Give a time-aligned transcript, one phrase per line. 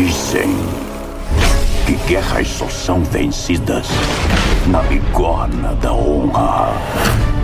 [0.00, 0.48] Dizem
[1.86, 3.86] que guerras só são vencidas
[4.68, 6.72] na bigorna da honra.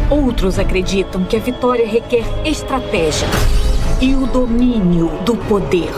[0.09, 3.29] Outros acreditam que a vitória requer estratégia
[4.01, 5.93] e o domínio do poder.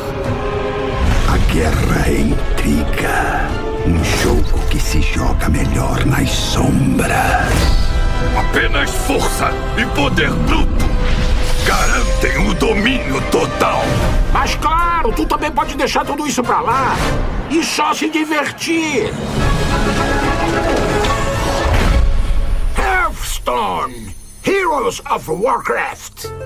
[1.32, 3.48] A guerra é intriga.
[3.86, 7.54] Um jogo que se joga melhor nas sombras.
[8.36, 10.87] Apenas força e poder bruto
[11.68, 13.82] garantem o domínio total.
[14.32, 16.96] Mas claro, tu também pode deixar tudo isso pra lá
[17.50, 19.12] e só se divertir.
[22.74, 26.37] Hearthstone, Heroes of Warcraft.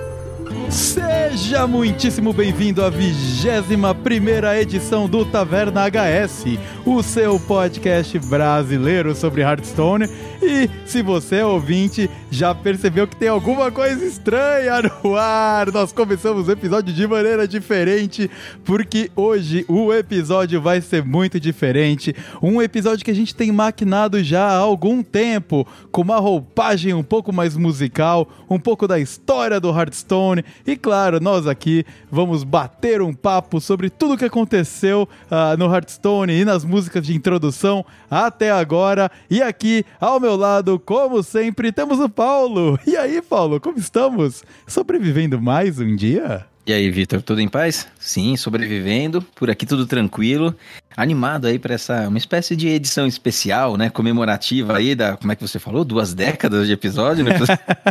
[0.73, 9.41] Seja muitíssimo bem-vindo à 21 primeira edição do Taverna HS, o seu podcast brasileiro sobre
[9.41, 10.09] Hearthstone.
[10.41, 15.71] E se você é ouvinte, já percebeu que tem alguma coisa estranha no ar.
[15.71, 18.29] Nós começamos o episódio de maneira diferente,
[18.65, 22.15] porque hoje o episódio vai ser muito diferente.
[22.41, 27.03] Um episódio que a gente tem maquinado já há algum tempo, com uma roupagem um
[27.03, 30.43] pouco mais musical, um pouco da história do Hearthstone.
[30.65, 35.65] E claro, nós aqui vamos bater um papo sobre tudo o que aconteceu uh, no
[35.65, 39.11] Hearthstone e nas músicas de introdução até agora.
[39.29, 42.79] E aqui, ao meu lado, como sempre, temos o Paulo.
[42.87, 44.43] E aí, Paulo, como estamos?
[44.65, 46.52] Sobrevivendo mais um dia?
[46.65, 47.87] E aí, Vitor, tudo em paz?
[47.99, 50.55] Sim, sobrevivendo, por aqui tudo tranquilo.
[50.95, 55.35] Animado aí para essa uma espécie de edição especial, né, comemorativa aí da, como é
[55.35, 57.33] que você falou, duas décadas de episódio, né?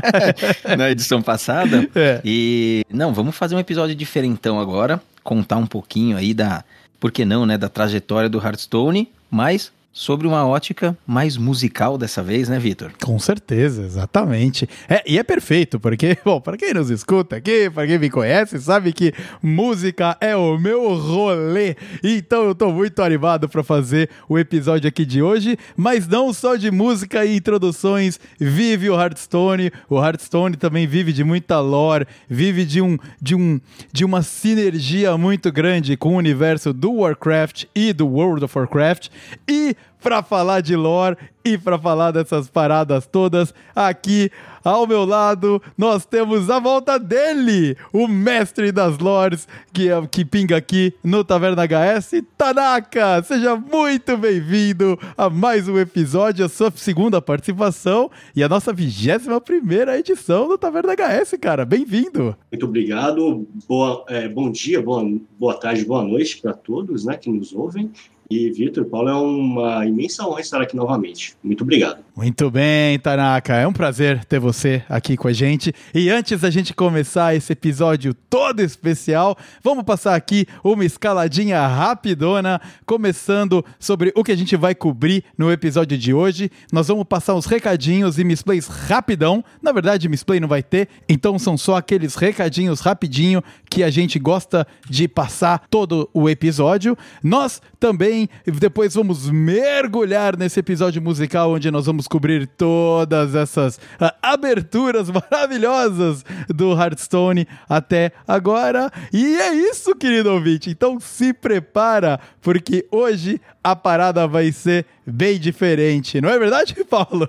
[0.78, 1.86] na edição passada.
[1.94, 2.22] É.
[2.24, 6.64] E não, vamos fazer um episódio diferentão agora, contar um pouquinho aí da,
[6.98, 12.22] por que não, né, da trajetória do Hearthstone, mas sobre uma ótica mais musical dessa
[12.22, 12.92] vez, né, Vitor?
[13.02, 14.68] Com certeza, exatamente.
[14.88, 18.58] É, e é perfeito, porque, bom, para quem nos escuta aqui, para quem me conhece,
[18.58, 19.12] sabe que
[19.42, 21.76] música é o meu rolê.
[22.02, 26.56] Então eu tô muito animado para fazer o episódio aqui de hoje, mas não só
[26.56, 29.70] de música e introduções vive o Hearthstone.
[29.90, 33.60] O Hearthstone também vive de muita lore, vive de um de um
[33.92, 39.08] de uma sinergia muito grande com o universo do Warcraft e do World of Warcraft
[39.48, 44.30] e para falar de lore e para falar dessas paradas todas, aqui
[44.64, 50.24] ao meu lado nós temos a volta dele, o mestre das lores que, é, que
[50.24, 53.22] pinga aqui no Taverna HS, Tanaka.
[53.24, 59.40] Seja muito bem-vindo a mais um episódio, a sua segunda participação e a nossa vigésima
[59.40, 61.64] primeira edição do Taverna HS, cara.
[61.64, 62.36] Bem-vindo.
[62.50, 63.46] Muito obrigado.
[63.68, 65.04] Boa, é, bom dia, boa,
[65.38, 67.90] boa tarde, boa noite para todos né, que nos ouvem.
[68.32, 71.36] E, Vitor, Paulo, é uma imensa honra estar aqui novamente.
[71.44, 72.02] Muito obrigado.
[72.16, 73.56] Muito bem, Tanaka.
[73.56, 75.74] É um prazer ter você aqui com a gente.
[75.94, 82.58] E antes da gente começar esse episódio todo especial, vamos passar aqui uma escaladinha rapidona,
[82.86, 86.50] começando sobre o que a gente vai cobrir no episódio de hoje.
[86.72, 89.44] Nós vamos passar uns recadinhos e misplays rapidão.
[89.60, 94.18] Na verdade, misplay não vai ter, então são só aqueles recadinhos rapidinho que a gente
[94.18, 96.96] gosta de passar todo o episódio.
[97.22, 104.12] Nós também depois vamos mergulhar nesse episódio musical onde nós vamos cobrir todas essas uh,
[104.22, 108.90] aberturas maravilhosas do Hearthstone até agora.
[109.12, 110.70] E é isso, querido ouvinte.
[110.70, 116.20] Então se prepara, porque hoje a parada vai ser bem diferente.
[116.20, 117.28] Não é verdade, Paulo?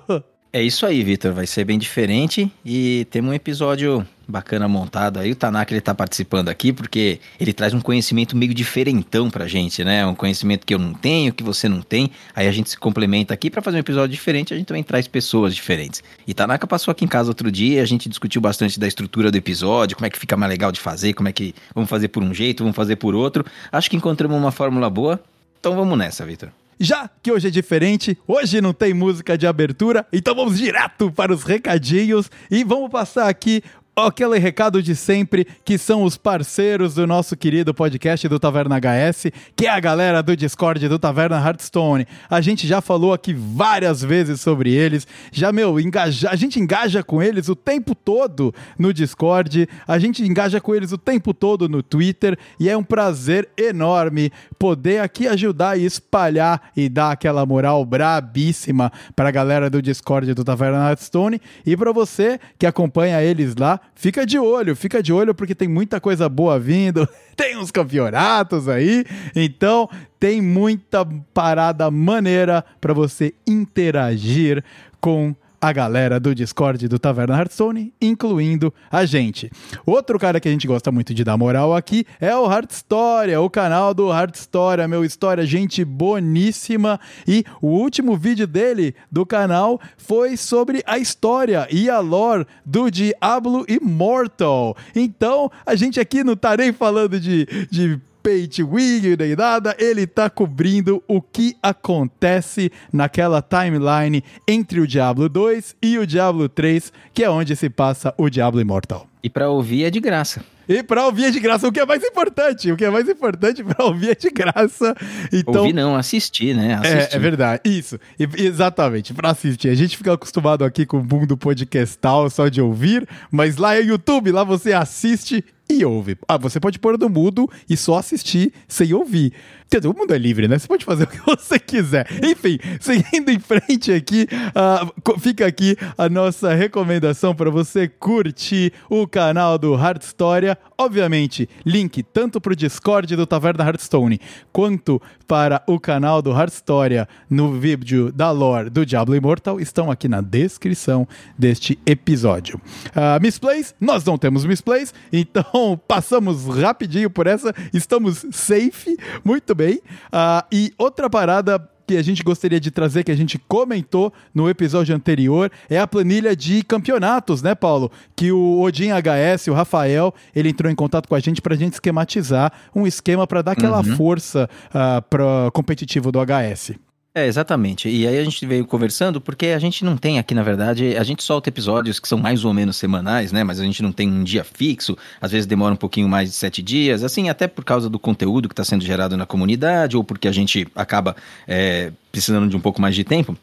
[0.51, 1.33] É isso aí, Vitor.
[1.33, 5.31] Vai ser bem diferente e temos um episódio bacana montado aí.
[5.31, 9.83] O Tanaka ele tá participando aqui porque ele traz um conhecimento meio diferentão pra gente,
[9.83, 10.05] né?
[10.05, 12.11] Um conhecimento que eu não tenho, que você não tem.
[12.35, 15.07] Aí a gente se complementa aqui para fazer um episódio diferente, a gente também traz
[15.07, 16.03] pessoas diferentes.
[16.27, 19.37] E Tanaka passou aqui em casa outro dia, a gente discutiu bastante da estrutura do
[19.37, 22.23] episódio, como é que fica mais legal de fazer, como é que vamos fazer por
[22.23, 23.45] um jeito, vamos fazer por outro.
[23.71, 25.21] Acho que encontramos uma fórmula boa.
[25.59, 26.49] Então vamos nessa, Vitor.
[26.79, 31.33] Já que hoje é diferente, hoje não tem música de abertura, então vamos direto para
[31.33, 33.63] os recadinhos e vamos passar aqui
[33.95, 39.31] aquele recado de sempre, que são os parceiros do nosso querido podcast do Taverna HS,
[39.55, 42.07] que é a galera do Discord do Taverna Hearthstone.
[42.29, 47.03] A gente já falou aqui várias vezes sobre eles, já, meu, engaja, a gente engaja
[47.03, 51.69] com eles o tempo todo no Discord, a gente engaja com eles o tempo todo
[51.69, 57.45] no Twitter, e é um prazer enorme poder aqui ajudar e espalhar e dar aquela
[57.45, 63.21] moral brabíssima para a galera do Discord do Taverna Hearthstone, e para você que acompanha
[63.21, 67.57] eles lá, fica de olho, fica de olho porque tem muita coisa boa vindo, tem
[67.57, 69.89] uns campeonatos aí, então
[70.19, 74.63] tem muita parada maneira para você interagir
[74.99, 79.49] com a galera do Discord do Taverna Hearthstone, incluindo a gente.
[79.85, 83.39] Outro cara que a gente gosta muito de dar moral aqui é o Heart História,
[83.39, 86.99] o canal do Heart História, meu história, gente boníssima.
[87.25, 92.91] E o último vídeo dele do canal foi sobre a história e a lore do
[92.91, 94.75] Diablo Immortal.
[94.93, 100.07] Então, a gente aqui não tá nem falando de, de pay wing nem nada, ele
[100.07, 106.93] tá cobrindo o que acontece naquela timeline entre o Diablo 2 e o Diablo 3,
[107.13, 109.12] que é onde se passa o Diablo Immortal.
[109.23, 110.43] E para ouvir é de graça.
[110.67, 112.69] E pra ouvir é de graça, o que é mais importante.
[112.71, 114.93] O que é mais importante pra ouvir é de graça.
[115.31, 116.75] Então, ouvir não, assistir, né?
[116.75, 117.13] Assistir.
[117.13, 117.61] É, é verdade.
[117.63, 117.97] Isso.
[118.19, 119.69] E, exatamente, pra assistir.
[119.69, 123.81] A gente fica acostumado aqui com o mundo podcastal só de ouvir, mas lá é
[123.81, 126.17] YouTube, lá você assiste e ouve.
[126.27, 129.33] Ah, você pode pôr no mudo e só assistir sem ouvir.
[129.73, 129.89] Entendeu?
[129.89, 130.59] O mundo é livre, né?
[130.59, 132.07] Você pode fazer o que você quiser.
[132.23, 139.07] Enfim, seguindo em frente aqui, uh, fica aqui a nossa recomendação para você curtir o
[139.07, 140.55] canal do Hard História.
[140.77, 144.21] Obviamente, link tanto para o Discord do Taverna Hearthstone
[144.51, 149.89] quanto para o canal do Hard História no vídeo da lore do Diablo Immortal estão
[149.89, 152.61] aqui na descrição deste episódio.
[152.89, 159.62] Uh, misplays, nós não temos misplays, então passamos rapidinho por essa, estamos safe, muito bem
[159.63, 159.75] bem.
[159.75, 164.49] Uh, e outra parada que a gente gostaria de trazer, que a gente comentou no
[164.49, 167.91] episódio anterior, é a planilha de campeonatos, né, Paulo?
[168.15, 171.57] Que o Odin HS, o Rafael, ele entrou em contato com a gente para a
[171.57, 173.95] gente esquematizar um esquema para dar aquela uhum.
[173.95, 176.73] força uh, para competitivo do HS.
[177.15, 177.87] É, exatamente.
[177.87, 181.03] E aí a gente veio conversando porque a gente não tem aqui, na verdade, a
[181.03, 183.43] gente solta episódios que são mais ou menos semanais, né?
[183.43, 186.35] Mas a gente não tem um dia fixo, às vezes demora um pouquinho mais de
[186.35, 190.03] sete dias, assim, até por causa do conteúdo que está sendo gerado na comunidade ou
[190.03, 191.15] porque a gente acaba
[191.47, 193.37] é, precisando de um pouco mais de tempo.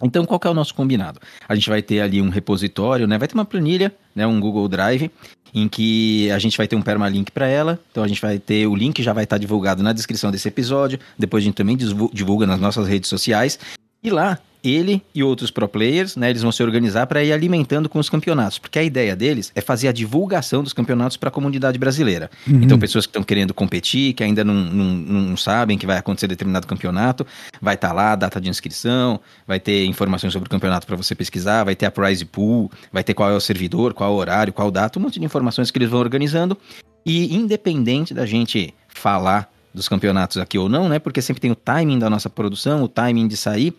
[0.00, 1.20] Então, qual que é o nosso combinado?
[1.48, 3.18] A gente vai ter ali um repositório, né?
[3.18, 4.26] Vai ter uma planilha, né?
[4.26, 5.10] Um Google Drive,
[5.54, 7.78] em que a gente vai ter um permalink para ela.
[7.90, 10.98] Então a gente vai ter o link já vai estar divulgado na descrição desse episódio.
[11.18, 13.58] Depois a gente também divulga nas nossas redes sociais.
[14.02, 17.88] E lá ele e outros pro players, né, eles vão se organizar para ir alimentando
[17.88, 21.32] com os campeonatos, porque a ideia deles é fazer a divulgação dos campeonatos para a
[21.32, 22.30] comunidade brasileira.
[22.46, 22.62] Uhum.
[22.62, 24.94] Então, pessoas que estão querendo competir, que ainda não, não,
[25.30, 27.26] não, sabem que vai acontecer determinado campeonato,
[27.60, 31.14] vai estar tá lá, data de inscrição, vai ter informações sobre o campeonato para você
[31.14, 34.16] pesquisar, vai ter a prize pool, vai ter qual é o servidor, qual é o
[34.16, 36.56] horário, qual data, um monte de informações que eles vão organizando.
[37.04, 40.98] E independente da gente falar dos campeonatos aqui ou não, né?
[40.98, 43.74] Porque sempre tem o timing da nossa produção, o timing de sair.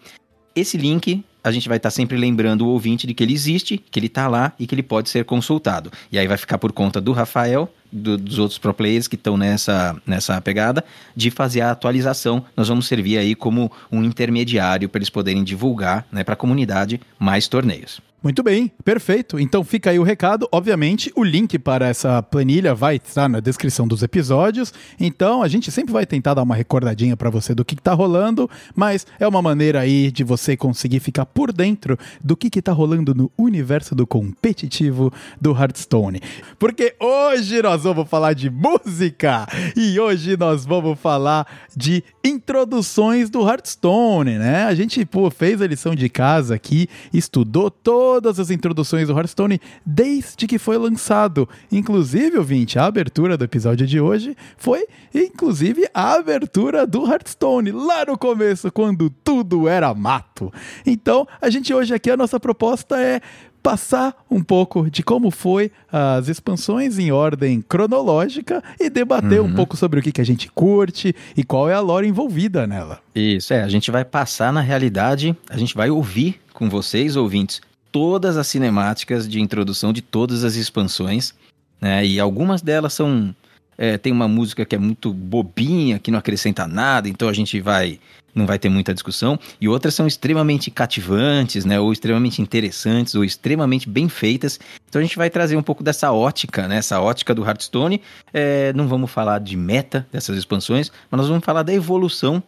[0.56, 3.78] Esse link a gente vai estar tá sempre lembrando o ouvinte de que ele existe,
[3.78, 5.92] que ele está lá e que ele pode ser consultado.
[6.12, 9.38] E aí vai ficar por conta do Rafael, do, dos outros pro players que estão
[9.38, 10.84] nessa, nessa pegada,
[11.16, 12.44] de fazer a atualização.
[12.58, 17.00] Nós vamos servir aí como um intermediário para eles poderem divulgar né, para a comunidade
[17.20, 18.02] mais torneios.
[18.24, 19.38] Muito bem, perfeito.
[19.38, 20.48] Então fica aí o recado.
[20.50, 24.74] Obviamente, o link para essa planilha vai estar na descrição dos episódios.
[24.98, 28.50] Então a gente sempre vai tentar dar uma recordadinha para você do que, está rolando,
[28.74, 33.14] mas é uma maneira aí de você conseguir ficar por dentro do que, está rolando
[33.14, 35.12] no universo do competitivo
[35.42, 36.22] do Hearthstone.
[36.58, 39.46] Porque hoje nós vamos falar de música
[39.76, 41.46] e hoje nós vamos falar
[41.76, 44.64] de introduções do Hearthstone, né?
[44.64, 49.60] A gente pô, fez a lição de casa aqui, estudou todas as introduções do Hearthstone
[49.86, 51.48] desde que foi lançado.
[51.72, 58.06] Inclusive, ouvinte, a abertura do episódio de hoje foi, inclusive, a abertura do Hearthstone, lá
[58.06, 60.52] no começo, quando tudo era mato.
[60.86, 63.20] Então, a gente hoje aqui, a nossa proposta é
[63.64, 69.48] passar um pouco de como foi as expansões em ordem cronológica e debater uhum.
[69.48, 72.68] um pouco sobre o que, que a gente curte e qual é a lore envolvida
[72.68, 73.00] nela.
[73.16, 77.62] Isso, é, a gente vai passar na realidade, a gente vai ouvir com vocês, ouvintes,
[77.90, 81.34] todas as cinemáticas de introdução de todas as expansões,
[81.80, 82.06] né?
[82.06, 83.34] E algumas delas são
[83.78, 87.60] é, tem uma música que é muito bobinha, que não acrescenta nada, então a gente
[87.60, 88.00] vai
[88.36, 93.24] não vai ter muita discussão, e outras são extremamente cativantes, né, ou extremamente interessantes, ou
[93.24, 94.60] extremamente bem feitas.
[94.90, 98.02] Então a gente vai trazer um pouco dessa ótica, né, essa ótica do Hearthstone.
[98.34, 102.42] É, não vamos falar de meta dessas expansões, mas nós vamos falar da evolução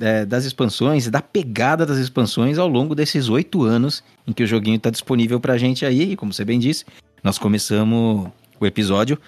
[0.00, 4.46] é, das expansões da pegada das expansões ao longo desses oito anos em que o
[4.46, 6.12] joguinho está disponível para a gente aí.
[6.12, 6.84] E como você bem disse,
[7.22, 8.28] nós começamos
[8.60, 9.18] o episódio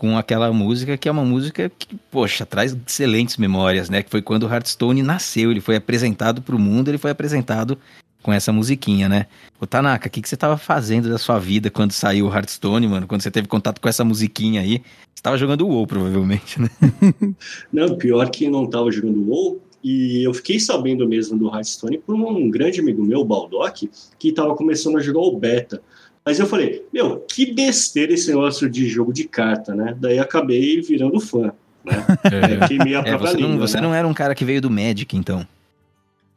[0.00, 4.02] com aquela música que é uma música que, poxa, traz excelentes memórias, né?
[4.02, 7.76] Que foi quando o Hearthstone nasceu, ele foi apresentado para o mundo, ele foi apresentado
[8.22, 9.26] com essa musiquinha, né?
[9.60, 12.88] Ô Tanaka, o que, que você estava fazendo da sua vida quando saiu o Hearthstone,
[12.88, 13.06] mano?
[13.06, 14.82] Quando você teve contato com essa musiquinha aí?
[15.14, 16.70] Você jogando o WoW, provavelmente, né?
[17.70, 21.98] não, pior que não tava jogando o WoW, E eu fiquei sabendo mesmo do Hearthstone
[21.98, 25.82] por um grande amigo meu, o Baldock, que estava começando a jogar o beta.
[26.24, 29.96] Mas eu falei, meu, que besteira esse negócio de jogo de carta, né?
[29.98, 31.52] Daí acabei virando fã.
[31.84, 32.06] Né?
[32.24, 32.68] É.
[32.68, 33.82] Queimei a é, você, língua, não, você né?
[33.82, 35.46] não era um cara que veio do Magic, então?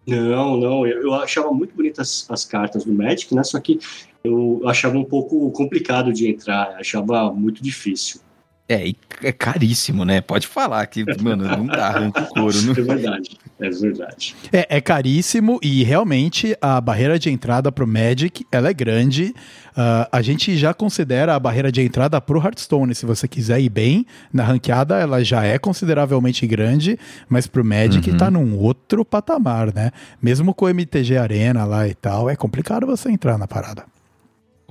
[0.07, 0.87] Não, não.
[0.87, 3.43] Eu, eu achava muito bonitas as, as cartas do Magic, né?
[3.43, 3.79] Só que
[4.23, 8.21] eu achava um pouco complicado de entrar, achava muito difícil.
[8.67, 10.21] É, e é caríssimo, né?
[10.21, 12.61] Pode falar que, mano, não dá, arranca o couro.
[12.61, 12.71] Não...
[12.71, 14.35] É verdade, é verdade.
[14.53, 19.35] É, é caríssimo e realmente a barreira de entrada pro Magic, ela é grande.
[19.71, 23.69] Uh, a gente já considera a barreira de entrada pro Hearthstone, se você quiser ir
[23.69, 28.17] bem na ranqueada, ela já é consideravelmente grande, mas pro Magic uhum.
[28.17, 29.91] tá num outro patamar, né?
[30.21, 33.92] Mesmo com o MTG Arena lá e tal, é complicado você entrar na parada.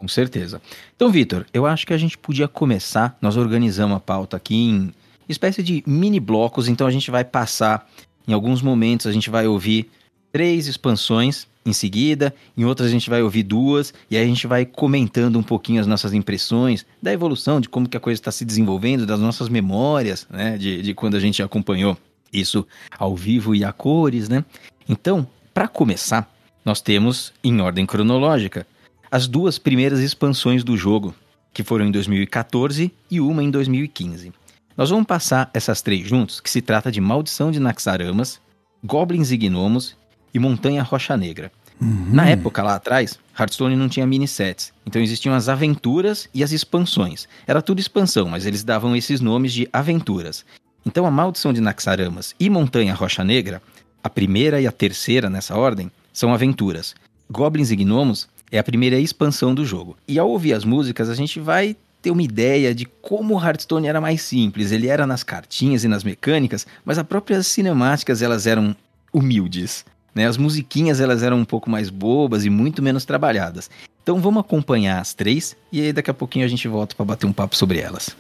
[0.02, 0.60] Com certeza.
[0.96, 3.16] Então, Vitor, eu acho que a gente podia começar.
[3.22, 4.92] Nós organizamos a pauta aqui em
[5.28, 7.88] espécie de mini blocos, então a gente vai passar
[8.26, 9.88] em alguns momentos, a gente vai ouvir
[10.32, 14.44] três expansões em seguida, em outras a gente vai ouvir duas, e aí a gente
[14.44, 18.32] vai comentando um pouquinho as nossas impressões da evolução, de como que a coisa está
[18.32, 21.96] se desenvolvendo, das nossas memórias, né, de, de quando a gente acompanhou
[22.32, 22.66] isso
[22.98, 24.44] ao vivo e a cores, né?
[24.88, 26.28] Então, para começar,
[26.64, 28.66] nós temos, em ordem cronológica,
[29.12, 31.14] as duas primeiras expansões do jogo,
[31.52, 34.32] que foram em 2014 e uma em 2015.
[34.74, 38.40] Nós vamos passar essas três juntos, que se trata de Maldição de Naxaramas,
[38.82, 39.94] Goblins e Gnomos
[40.32, 41.52] e Montanha Rocha Negra.
[41.78, 42.06] Uhum.
[42.10, 47.28] Na época, lá atrás, Hearthstone não tinha mini-sets, então existiam as aventuras e as expansões.
[47.46, 50.42] Era tudo expansão, mas eles davam esses nomes de aventuras.
[50.86, 53.60] Então a Maldição de Naxaramas e Montanha Rocha Negra,
[54.02, 56.94] a primeira e a terceira nessa ordem, são aventuras.
[57.30, 59.96] Goblins e Gnomos é a primeira expansão do jogo.
[60.06, 63.86] E ao ouvir as músicas, a gente vai ter uma ideia de como o Hearthstone
[63.86, 64.70] era mais simples.
[64.70, 68.76] Ele era nas cartinhas e nas mecânicas, mas as próprias cinemáticas elas eram
[69.12, 69.84] humildes.
[70.14, 70.26] Né?
[70.26, 73.70] As musiquinhas elas eram um pouco mais bobas e muito menos trabalhadas.
[74.02, 77.24] Então vamos acompanhar as três e aí daqui a pouquinho a gente volta para bater
[77.24, 78.14] um papo sobre elas.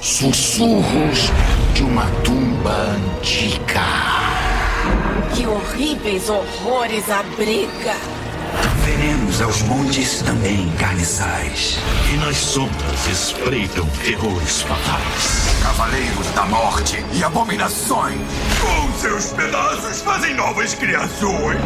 [0.00, 1.30] Sussurros
[1.74, 4.27] de uma tumba antiga.
[5.34, 7.94] Que horríveis horrores abriga!
[8.84, 11.78] Venenos aos montes também carniçais.
[12.12, 15.62] E nas sombras espreitam terrores fatais.
[15.62, 18.18] Cavaleiros da morte e abominações.
[18.60, 21.60] Com seus pedaços fazem novas criações.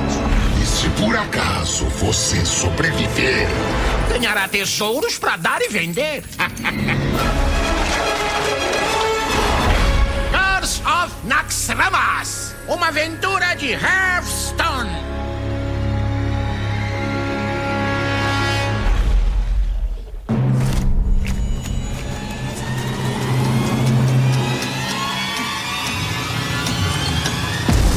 [0.60, 3.46] E se por acaso você sobreviver,
[4.08, 6.22] ganhará tesouros para dar e vender.
[10.62, 12.54] Curse of Naxxramas!
[12.68, 14.90] Uma aventura de Hearthstone.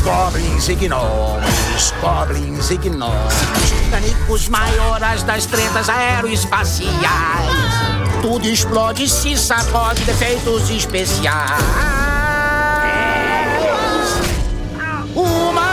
[0.03, 3.33] Goblins e gnomos, goblins e gnomos,
[3.91, 6.95] canicos maiores das tretas aeroespaciais.
[8.23, 12.24] Tudo explode, se sacode, defeitos especiais.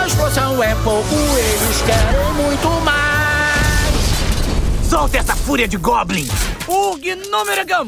[0.06, 4.88] Explosão é pouco, eles querem muito mais.
[4.88, 6.30] Solta essa fúria de goblins!
[6.68, 7.86] O Gnomeragam!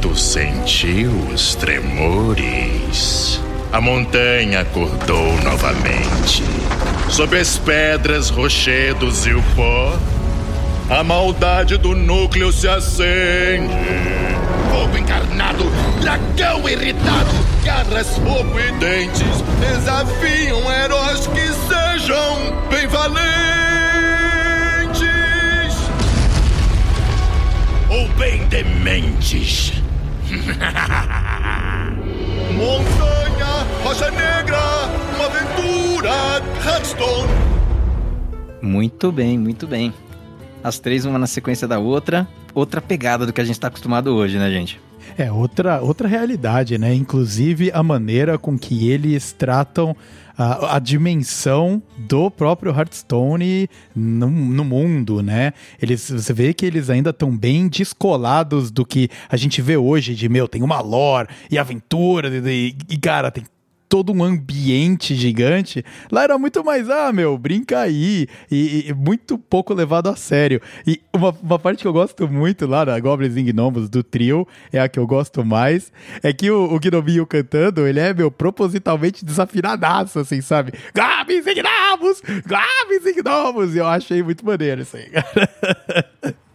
[0.00, 3.40] Tu sentiu os tremores?
[3.72, 6.42] A montanha acordou novamente.
[7.08, 9.96] Sob as pedras, rochedos e o pó,
[10.90, 13.72] a maldade do núcleo se acende.
[14.70, 15.64] Fogo encarnado,
[16.00, 17.30] dragão irritado,
[17.64, 23.20] garras, fogo e dentes desafiam heróis que sejam bem valentes.
[27.88, 29.72] Ou bem dementes.
[32.52, 34.58] Montanha, Rocha Negra,
[35.14, 37.30] uma aventura, Hearthstone.
[38.60, 39.94] Muito bem, muito bem.
[40.62, 42.28] As três, uma na sequência da outra.
[42.54, 44.80] Outra pegada do que a gente está acostumado hoje, né, gente?
[45.16, 46.94] É, outra, outra realidade, né?
[46.94, 49.96] Inclusive a maneira com que eles tratam
[50.36, 55.52] a, a, dimensão do próprio Hearthstone no, no, mundo, né?
[55.80, 60.14] Eles, você vê que eles ainda estão bem descolados do que a gente vê hoje,
[60.14, 63.44] de, meu, tem uma lore e aventura, e, e cara, tem
[63.90, 65.84] todo um ambiente gigante.
[66.12, 68.28] Lá era muito mais, ah, meu, brinca aí.
[68.48, 70.62] E, e muito pouco levado a sério.
[70.86, 74.46] E uma, uma, parte que eu gosto muito lá na Goblins e Gnomos do trio,
[74.72, 75.92] é a que eu gosto mais,
[76.22, 80.72] é que o, o Gnominho cantando, ele é, meu, propositalmente desafinadaço, assim, sabe?
[80.94, 82.22] Goblins e Gnomos!
[82.46, 83.74] Goblins e Gnomos!
[83.74, 86.06] E eu achei muito maneiro isso aí, cara.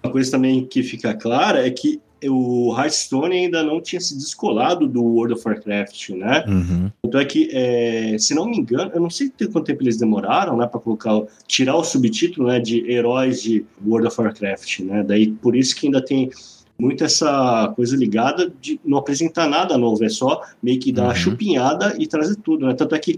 [0.02, 4.88] Uma coisa também que fica clara é que o Hearthstone ainda não tinha se descolado
[4.88, 6.44] do World of Warcraft, né?
[6.48, 6.92] Uhum.
[7.04, 10.58] Então é que, é, se não me engano, eu não sei quanto tempo eles demoraram,
[10.58, 15.04] né, para colocar, tirar o subtítulo, né, de heróis de World of Warcraft, né?
[15.04, 16.30] Daí por isso que ainda tem
[16.78, 21.08] muito essa coisa ligada de não apresentar nada novo, é só meio que dar uhum.
[21.10, 22.74] uma chupinhada e trazer tudo, né?
[22.74, 23.18] Tanto é que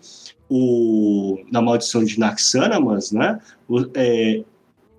[0.50, 4.44] o, na maldição de Naxanamas, né, o, é,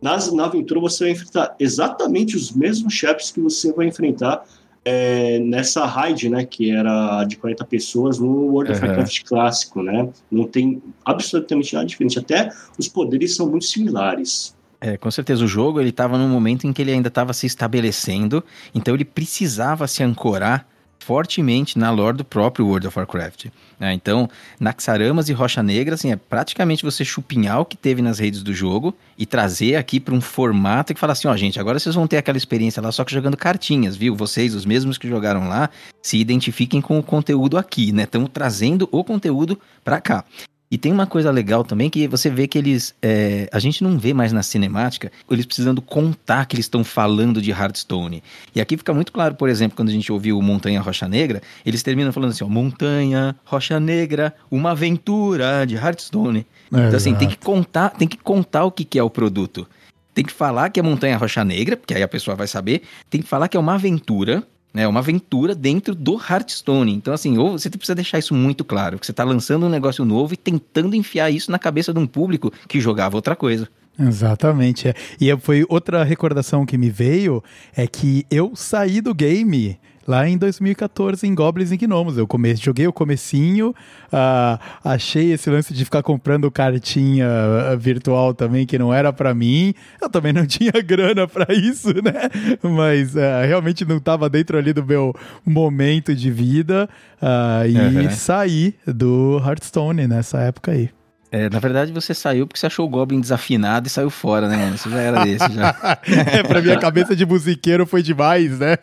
[0.01, 4.45] nas, na aventura você vai enfrentar exatamente os mesmos chefes que você vai enfrentar
[4.85, 10.09] é, nessa raid, né, que era de 40 pessoas no World of Warcraft clássico, né?
[10.31, 14.57] Não tem absolutamente nada diferente, até os poderes são muito similares.
[14.81, 17.47] É, com certeza o jogo ele estava num momento em que ele ainda estava se
[17.47, 18.43] estabelecendo,
[18.75, 20.67] então ele precisava se ancorar
[21.09, 23.47] fortemente na lore do próprio World of Warcraft.
[23.81, 23.95] Né?
[23.95, 24.29] Então,
[24.61, 28.53] Naxaramas e Rocha Negra, assim, é praticamente você chupinhar o que teve nas redes do
[28.53, 32.07] jogo e trazer aqui para um formato que fala assim, ó, gente, agora vocês vão
[32.07, 34.15] ter aquela experiência lá só que jogando cartinhas, viu?
[34.15, 35.71] Vocês, os mesmos que jogaram lá,
[36.03, 38.03] se identifiquem com o conteúdo aqui, né?
[38.03, 40.27] Estamos trazendo o conteúdo para cá.
[40.71, 42.95] E tem uma coisa legal também que você vê que eles.
[43.01, 47.41] É, a gente não vê mais na cinemática eles precisando contar que eles estão falando
[47.41, 48.23] de Hearthstone.
[48.55, 51.83] E aqui fica muito claro, por exemplo, quando a gente ouviu Montanha Rocha Negra, eles
[51.83, 56.47] terminam falando assim: ó, Montanha Rocha Negra, uma aventura de Hearthstone.
[56.73, 59.67] É, então, assim, tem que contar, tem que contar o que, que é o produto.
[60.13, 62.83] Tem que falar que é Montanha Rocha Negra, porque aí a pessoa vai saber.
[63.09, 64.43] Tem que falar que é uma aventura,
[64.79, 66.93] é uma aventura dentro do Hearthstone.
[66.93, 70.05] Então, assim, ou você precisa deixar isso muito claro, que você está lançando um negócio
[70.05, 73.69] novo e tentando enfiar isso na cabeça de um público que jogava outra coisa.
[73.99, 74.89] Exatamente.
[74.89, 74.95] É.
[75.21, 77.43] E foi outra recordação que me veio
[77.75, 82.17] é que eu saí do game lá em 2014 em Goblins e Gnomos.
[82.17, 82.57] Eu come...
[82.57, 83.75] joguei o comecinho,
[84.11, 89.35] uh, achei esse lance de ficar comprando cartinha ah, virtual também que não era para
[89.35, 89.75] mim.
[90.01, 92.31] Eu também não tinha grana para isso, né?
[92.63, 96.89] Mas uh, realmente não estava dentro ali do meu momento de vida
[97.21, 98.11] uh, e uhum.
[98.11, 100.89] saí do Hearthstone nessa época aí.
[101.31, 104.57] É, na verdade, você saiu porque você achou o Goblin desafinado e saiu fora, né,
[104.57, 104.79] mano?
[104.79, 105.99] Você já era desse, já.
[106.33, 108.77] é, pra minha cabeça de musiqueiro foi demais, né?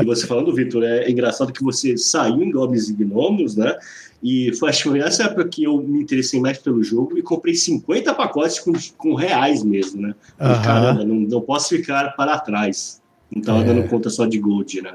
[0.00, 3.76] e você falando, Vitor, é engraçado que você saiu em Goblins e Gnomos, né?
[4.22, 7.22] E foi, acho que foi nessa época que eu me interessei mais pelo jogo e
[7.22, 10.14] comprei 50 pacotes com, com reais mesmo, né?
[10.40, 10.62] Uhum.
[10.62, 13.00] Caramba, não, não posso ficar para trás.
[13.34, 13.64] Não tava é.
[13.64, 14.94] dando conta só de gold, né?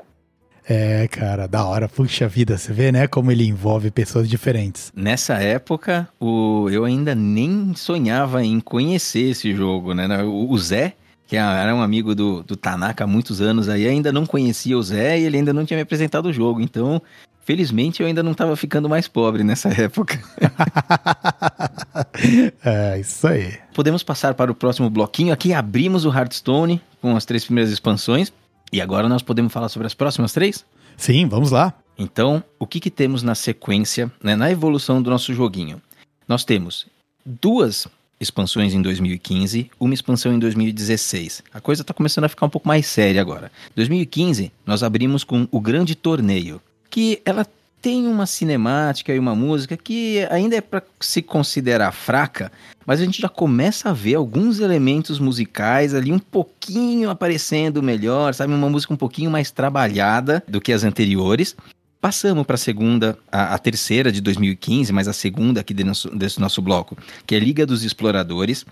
[0.68, 1.90] É, cara, da hora.
[1.90, 4.92] Puxa vida, você vê, né, como ele envolve pessoas diferentes.
[4.96, 10.24] Nessa época, o, eu ainda nem sonhava em conhecer esse jogo, né?
[10.24, 10.94] O, o Zé,
[11.28, 14.84] que era um amigo do, do Tanaka há muitos anos aí, ainda não conhecia o
[14.84, 16.62] Zé e ele ainda não tinha me apresentado o jogo.
[16.62, 17.02] Então,
[17.46, 20.20] felizmente, eu ainda não estava ficando mais pobre nessa época.
[22.64, 23.54] é, isso aí.
[23.74, 25.34] Podemos passar para o próximo bloquinho.
[25.34, 28.32] Aqui abrimos o Hearthstone com as três primeiras expansões.
[28.74, 30.66] E agora nós podemos falar sobre as próximas três?
[30.98, 31.76] Sim, vamos lá.
[31.96, 35.80] Então, o que, que temos na sequência, né, na evolução do nosso joguinho?
[36.28, 36.88] Nós temos
[37.24, 37.88] duas
[38.20, 41.44] expansões em 2015, uma expansão em 2016.
[41.54, 43.52] A coisa está começando a ficar um pouco mais séria agora.
[43.76, 46.60] 2015, nós abrimos com o Grande Torneio,
[46.90, 47.46] que ela
[47.84, 52.50] tem uma cinemática e uma música que ainda é para se considerar fraca,
[52.86, 58.34] mas a gente já começa a ver alguns elementos musicais ali um pouquinho aparecendo melhor,
[58.34, 58.54] sabe?
[58.54, 61.58] Uma música um pouquinho mais trabalhada do que as anteriores.
[62.00, 66.40] Passamos para a segunda, a, terceira de 2015, mas a segunda aqui de nosso, desse
[66.40, 68.66] nosso bloco, que é Liga dos Exploradores.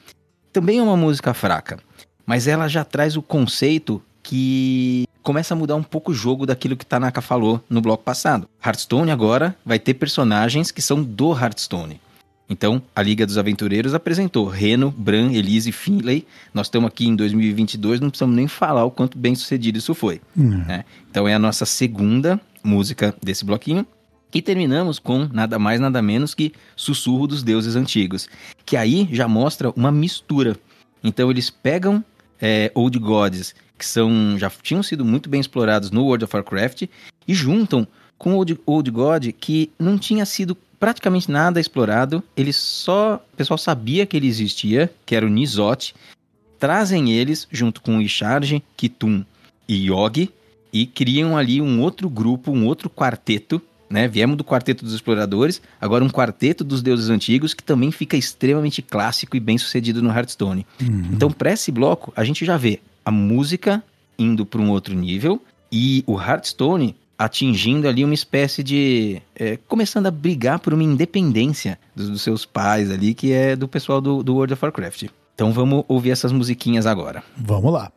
[0.54, 1.80] Também é uma música fraca,
[2.26, 6.76] mas ela já traz o conceito que começa a mudar um pouco o jogo daquilo
[6.76, 8.48] que Tanaka falou no bloco passado.
[8.64, 12.00] Hearthstone agora vai ter personagens que são do Hearthstone.
[12.52, 16.28] Então, a Liga dos Aventureiros apresentou Reno, Bran, Elise e Finlay.
[16.54, 20.20] Nós estamos aqui em 2022, não precisamos nem falar o quanto bem sucedido isso foi.
[20.38, 20.62] Hum.
[20.68, 20.84] Né?
[21.10, 23.88] Então, é a nossa segunda música desse bloquinho.
[24.34, 28.28] E terminamos com nada mais, nada menos que Sussurro dos Deuses Antigos.
[28.66, 30.58] Que aí já mostra uma mistura.
[31.02, 32.04] Então, eles pegam
[32.42, 36.84] é, Old Gods que são já tinham sido muito bem explorados no World of Warcraft
[37.28, 42.24] e juntam com Old, Old God que não tinha sido praticamente nada explorado.
[42.38, 45.96] Ele só, o pessoal sabia que ele existia, que era o Nizot.
[46.60, 49.26] Trazem eles junto com Isharge, Kitun
[49.68, 50.32] e Yogi
[50.72, 53.60] e criam ali um outro grupo, um outro quarteto
[53.92, 54.08] né?
[54.08, 58.82] Viemos do Quarteto dos Exploradores, agora um Quarteto dos Deuses Antigos, que também fica extremamente
[58.82, 60.66] clássico e bem sucedido no Hearthstone.
[60.82, 61.10] Uhum.
[61.12, 63.84] Então, para esse bloco, a gente já vê a música
[64.18, 69.22] indo para um outro nível e o Hearthstone atingindo ali uma espécie de.
[69.36, 73.68] É, começando a brigar por uma independência dos, dos, seus pais ali, que é do
[73.68, 75.06] pessoal do, do World of Warcraft.
[75.36, 77.24] Então vamos ouvir essas musiquinhas agora.
[77.38, 77.92] Vamos lá.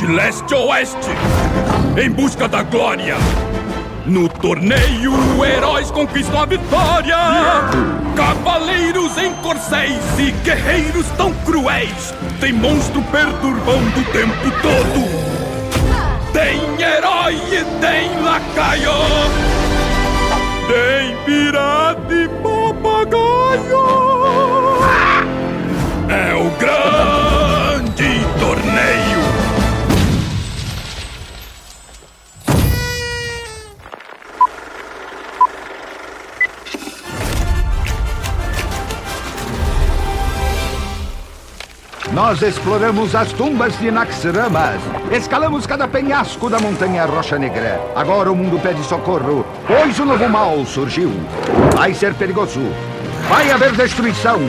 [0.00, 1.10] De leste a oeste,
[2.02, 3.16] em busca da glória.
[4.06, 5.12] No torneio,
[5.44, 7.18] heróis conquistam a vitória.
[8.16, 12.14] Cavaleiros em corcéis e guerreiros tão cruéis.
[12.40, 15.04] Tem monstro perturbando o tempo todo.
[16.32, 18.92] Tem herói e tem lacaio.
[20.66, 23.80] Tem pirata e papagaio.
[26.08, 27.19] É o grande
[42.12, 44.80] Nós exploramos as tumbas de Naxramas.
[45.12, 47.80] Escalamos cada penhasco da montanha Rocha Negra.
[47.94, 51.12] Agora o mundo pede socorro, pois o novo mal surgiu.
[51.76, 52.60] Vai ser perigoso.
[53.28, 54.40] Vai haver destruição.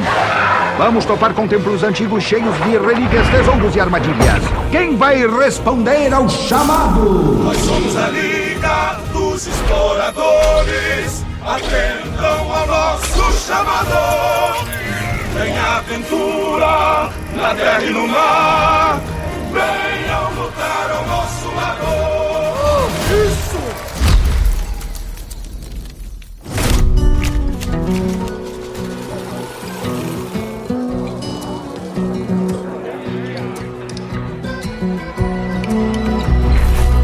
[0.76, 4.43] Vamos topar com templos antigos cheios de relíquias, tesouros e armadilhas.
[4.71, 7.43] Quem vai responder ao chamado?
[7.43, 11.24] Nós somos a Liga dos Exploradores.
[11.45, 14.81] Atendam ao nosso chamado.
[15.34, 19.02] Tem aventura na terra e no mar.
[19.52, 21.86] Venham lutar ao nosso lado.
[23.28, 23.62] Isso!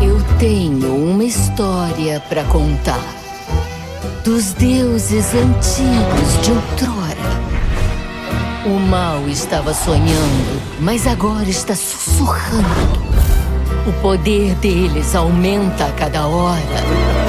[0.01, 2.99] Eu tenho uma história para contar
[4.23, 7.26] dos deuses antigos de outrora.
[8.67, 12.99] O mal estava sonhando, mas agora está sussurrando.
[13.87, 16.59] O poder deles aumenta a cada hora.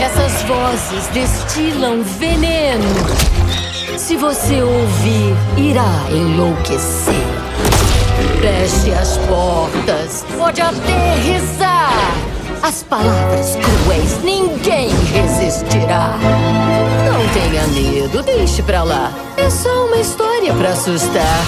[0.03, 2.83] Essas vozes destilam veneno.
[3.97, 7.15] Se você ouvir, irá enlouquecer.
[8.41, 12.17] Feche as portas, pode aterrissar.
[12.65, 16.19] As palavras cruéis ninguém resistirá.
[17.05, 19.13] Não tenha medo, deixe pra lá.
[19.37, 21.45] É só uma história pra assustar.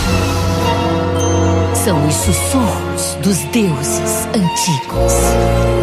[1.75, 5.80] São os sussurros dos deuses antigos.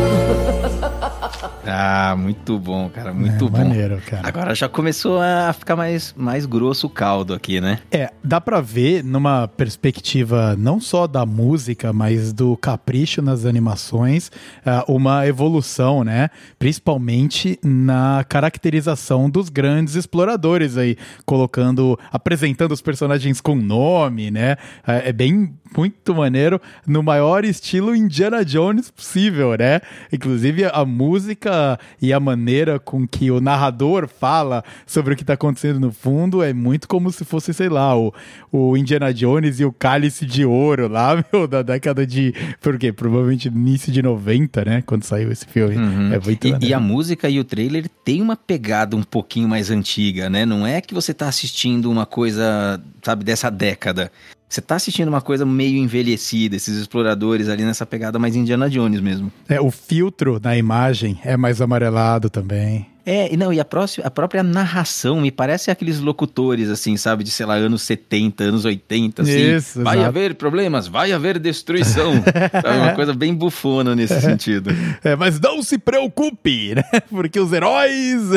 [1.70, 3.58] Ah, muito bom, cara, muito é, bom.
[3.58, 4.26] Maneiro, cara.
[4.26, 7.80] Agora já começou a ficar mais, mais grosso o caldo aqui, né?
[7.92, 14.30] É, dá pra ver numa perspectiva não só da música, mas do capricho nas animações,
[14.66, 16.30] uh, uma evolução, né?
[16.58, 24.54] Principalmente na caracterização dos grandes exploradores aí, colocando, apresentando os personagens com nome, né?
[24.88, 29.82] Uh, é bem muito maneiro, no maior estilo Indiana Jones possível, né?
[30.12, 31.57] Inclusive a música
[32.02, 36.44] e a maneira com que o narrador fala sobre o que está acontecendo no fundo
[36.44, 38.14] é muito como se fosse, sei lá, o,
[38.52, 42.34] o Indiana Jones e o Cálice de Ouro lá, meu, da década de.
[42.62, 42.92] Por quê?
[42.92, 44.84] Provavelmente início de 90, né?
[44.86, 45.76] Quando saiu esse filme.
[45.76, 46.14] Uhum.
[46.14, 49.70] É muito e, e, a música e o trailer tem uma pegada um pouquinho mais
[49.70, 50.46] antiga, né?
[50.46, 54.12] Não é que você está assistindo uma coisa, sabe, dessa década.
[54.50, 59.02] Você tá assistindo uma coisa meio envelhecida, esses exploradores ali nessa pegada mais Indiana Jones
[59.02, 59.32] mesmo.
[59.48, 62.88] É, o filtro na imagem é mais amarelado também.
[63.10, 67.32] É, não, e a, próxima, a própria narração me parece aqueles locutores, assim, sabe, de,
[67.32, 69.56] sei lá, anos 70, anos 80, assim.
[69.56, 70.10] Isso, vai exato.
[70.10, 72.16] haver problemas, vai haver destruição.
[72.52, 74.20] sabe, uma coisa bem bufona nesse é.
[74.20, 74.72] sentido.
[75.02, 76.84] É, mas não se preocupe, né?
[77.10, 78.32] Porque os heróis.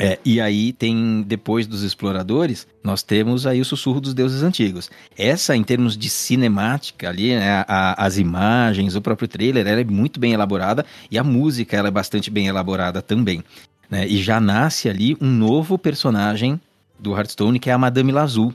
[0.00, 4.90] É, e aí tem, depois dos exploradores, nós temos aí o sussurro dos deuses antigos.
[5.16, 9.84] Essa, em termos de cinemática ali, né, a, as imagens, o próprio trailer, ela é
[9.84, 13.44] muito bem elaborada e a música ela é bastante bem elaborada também.
[13.92, 14.08] Né?
[14.08, 16.58] E já nasce ali um novo personagem
[16.98, 18.54] do Hearthstone, que é a Madame Lazul.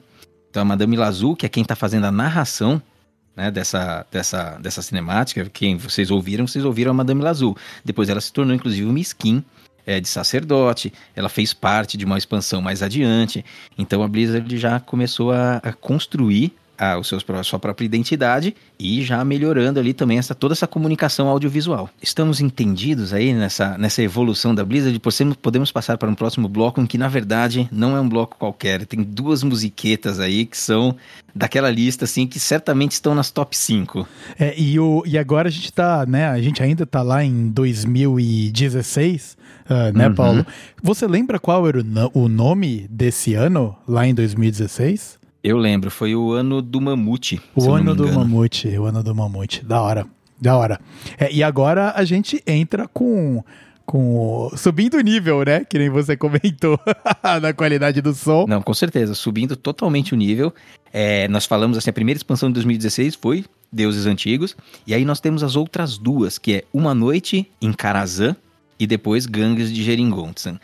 [0.50, 2.82] Então a Madame Lazul, que é quem está fazendo a narração
[3.36, 7.56] né, dessa, dessa, dessa cinemática, quem vocês ouviram, vocês ouviram a Madame Lazul.
[7.86, 9.46] Depois ela se tornou, inclusive, uma skin
[9.86, 13.46] é, de sacerdote, ela fez parte de uma expansão mais adiante.
[13.78, 18.56] Então a Blizzard já começou a, a construir a, o seu, a sua própria identidade
[18.80, 21.90] e já melhorando ali também essa, toda essa comunicação audiovisual.
[22.02, 26.80] Estamos entendidos aí nessa, nessa evolução da Blizzard, podemos, podemos passar para um próximo bloco,
[26.80, 30.96] em que na verdade não é um bloco qualquer, tem duas musiquetas aí que são
[31.34, 34.08] daquela lista assim que certamente estão nas top 5.
[34.40, 37.50] É, e, o, e agora a gente tá, né, a gente ainda tá lá em
[37.50, 39.38] 2016,
[39.70, 40.16] uh, né, uhum.
[40.16, 40.46] Paulo?
[40.82, 45.17] Você lembra qual era o, o nome desse ano, lá em 2016?
[45.48, 47.42] Eu lembro, foi o ano do mamute.
[47.56, 49.64] O ano do mamute, o ano do mamute.
[49.64, 50.06] Da hora,
[50.38, 50.78] da hora.
[51.18, 53.42] É, e agora a gente entra com
[53.86, 55.64] com subindo o nível, né?
[55.64, 56.78] Que nem você comentou
[57.42, 58.46] na qualidade do som.
[58.46, 60.54] Não, com certeza, subindo totalmente o nível.
[60.92, 64.54] É, nós falamos assim, a primeira expansão de 2016 foi Deuses Antigos,
[64.86, 68.36] e aí nós temos as outras duas, que é Uma Noite em Karazhan
[68.78, 70.60] e depois Gangues de Jeringonsan.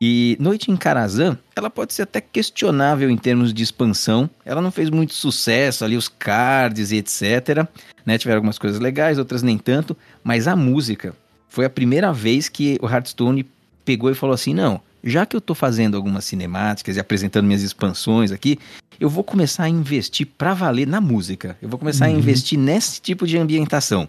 [0.00, 4.28] E Noite em Karazhan, ela pode ser até questionável em termos de expansão.
[4.44, 7.66] Ela não fez muito sucesso ali, os cards e etc.
[8.04, 8.18] Né?
[8.18, 9.96] Tiveram algumas coisas legais, outras nem tanto.
[10.22, 11.14] Mas a música
[11.48, 13.46] foi a primeira vez que o Hearthstone
[13.86, 17.62] pegou e falou assim: não, já que eu estou fazendo algumas cinemáticas e apresentando minhas
[17.62, 18.58] expansões aqui,
[19.00, 21.56] eu vou começar a investir para valer na música.
[21.62, 22.16] Eu vou começar uhum.
[22.16, 24.06] a investir nesse tipo de ambientação.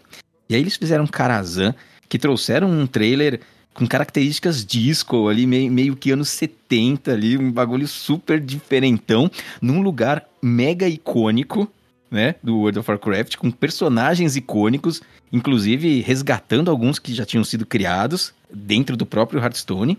[0.50, 1.74] E aí eles fizeram Karazhan,
[2.10, 3.40] que trouxeram um trailer
[3.78, 9.30] com características disco ali, meio, meio que anos 70 ali, um bagulho super diferentão,
[9.62, 11.72] num lugar mega icônico,
[12.10, 17.68] né, do World of Warcraft, com personagens icônicos, inclusive resgatando alguns que já tinham sido
[17.68, 19.96] criados dentro do próprio Hearthstone,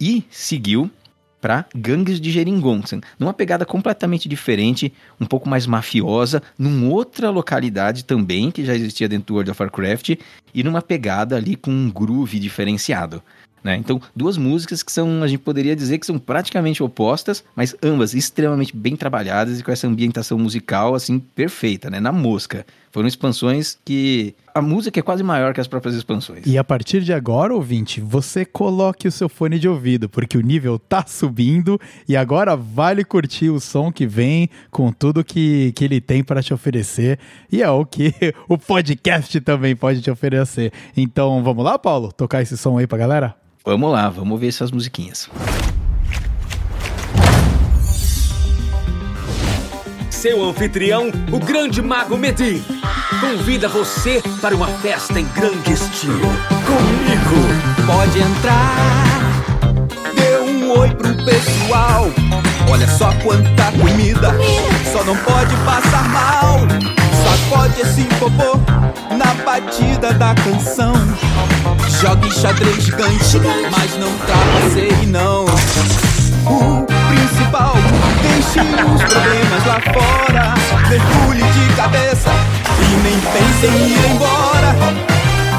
[0.00, 0.88] e seguiu
[1.40, 8.04] para Gangues de Jeringonsan, numa pegada completamente diferente, um pouco mais mafiosa, numa outra localidade
[8.04, 10.16] também que já existia dentro do World of Warcraft
[10.54, 13.22] e numa pegada ali com um groove diferenciado.
[13.66, 13.76] Né?
[13.76, 18.14] Então, duas músicas que são, a gente poderia dizer que são praticamente opostas, mas ambas
[18.14, 21.98] extremamente bem trabalhadas e com essa ambientação musical assim perfeita, né?
[21.98, 22.64] Na mosca.
[22.92, 26.46] Foram expansões que a música é quase maior que as próprias expansões.
[26.46, 30.40] E a partir de agora, ouvinte, você coloque o seu fone de ouvido, porque o
[30.40, 35.84] nível tá subindo e agora vale curtir o som que vem com tudo que, que
[35.84, 37.18] ele tem para te oferecer.
[37.52, 38.14] E é o que
[38.48, 40.72] o podcast também pode te oferecer.
[40.96, 42.10] Então, vamos lá, Paulo?
[42.10, 43.36] Tocar esse som aí pra galera?
[43.62, 45.28] Vamos lá, vamos ver essas musiquinhas.
[50.16, 52.62] Seu anfitrião, o grande mago Medir,
[53.20, 56.26] convida você para uma festa em grande estilo.
[56.64, 57.86] Comigo!
[57.86, 59.04] Pode entrar,
[60.14, 62.06] dê um oi pro pessoal.
[62.68, 64.34] Olha só quanta comida,
[64.90, 66.60] só não pode passar mal.
[67.22, 68.58] Sacode esse popô
[69.14, 70.94] na batida da canção.
[72.00, 73.38] Jogue xadrez gigante,
[73.70, 75.44] mas não trapaceie não.
[76.48, 77.74] O principal,
[78.22, 80.54] deixe os problemas lá fora.
[80.88, 82.30] Mergulhe de cabeça
[82.80, 84.74] e nem pense em ir embora.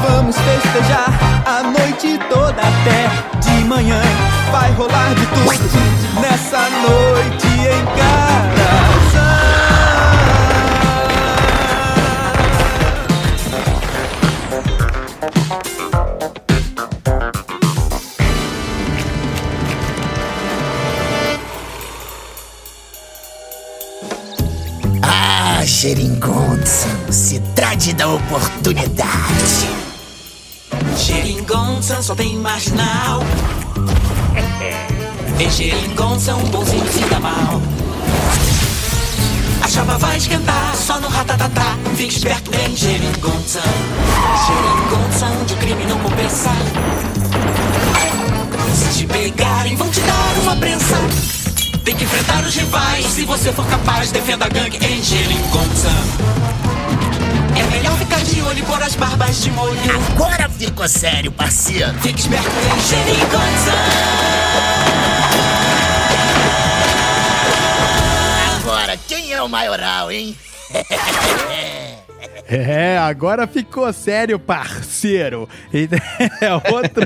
[0.08, 1.12] Vamos festejar
[1.44, 4.00] a noite toda até de manhã.
[4.50, 8.38] Vai rolar de tudo nessa noite em casa.
[25.64, 29.68] Geringonsan, cidade da oportunidade.
[30.96, 33.20] Geringonsan só tem marginal.
[35.38, 37.60] Em Geringonsan, um bonzinho se dá mal.
[39.62, 41.76] A chapa vai esquentar só no ratatatá.
[41.96, 43.60] Fique esperto em Geringonsan.
[44.46, 46.50] Geringonsan, onde o crime não compensa.
[48.74, 50.96] Se te pegarem, vão te dar uma prensa.
[51.88, 53.06] Tem que enfrentar os rivais.
[53.06, 55.88] Se você for capaz, defenda a gangue em Geringonça.
[57.58, 59.80] É melhor ficar de olho por as barbas de molho.
[60.12, 61.94] Agora ficou sério, parceiro.
[62.02, 63.72] Fique esperto em Geringonça.
[68.60, 70.36] Agora, quem é o maioral, hein?
[72.50, 75.46] É, agora ficou sério, parceiro.
[76.40, 77.02] É outro,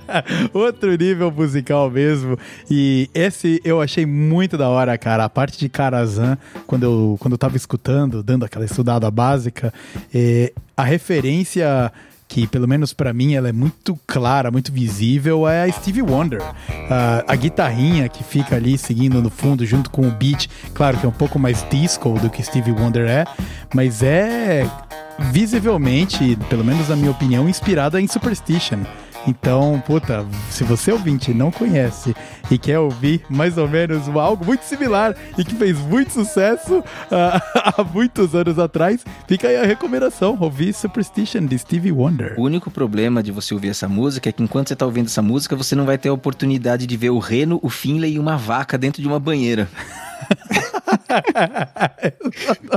[0.54, 2.38] outro nível musical mesmo.
[2.70, 5.24] E esse eu achei muito da hora, cara.
[5.24, 9.72] A parte de Karazhan, quando eu, quando eu tava escutando, dando aquela estudada básica,
[10.14, 11.92] é, a referência
[12.36, 16.42] que pelo menos para mim ela é muito clara, muito visível, é a Stevie Wonder.
[16.42, 21.06] Uh, a guitarrinha que fica ali seguindo no fundo junto com o beat, claro que
[21.06, 23.24] é um pouco mais disco do que Stevie Wonder é,
[23.74, 24.70] mas é
[25.30, 28.80] visivelmente, pelo menos na minha opinião, inspirada em Superstition.
[29.26, 32.14] Então, puta, se você ouvinte não conhece
[32.50, 36.84] e quer ouvir mais ou menos algo muito similar e que fez muito sucesso uh,
[37.54, 42.34] há muitos anos atrás, fica aí a recomendação, ouvir Superstition de Stevie Wonder.
[42.38, 45.22] O único problema de você ouvir essa música é que enquanto você tá ouvindo essa
[45.22, 48.36] música, você não vai ter a oportunidade de ver o Reno, o Finlay e uma
[48.36, 49.68] vaca dentro de uma banheira.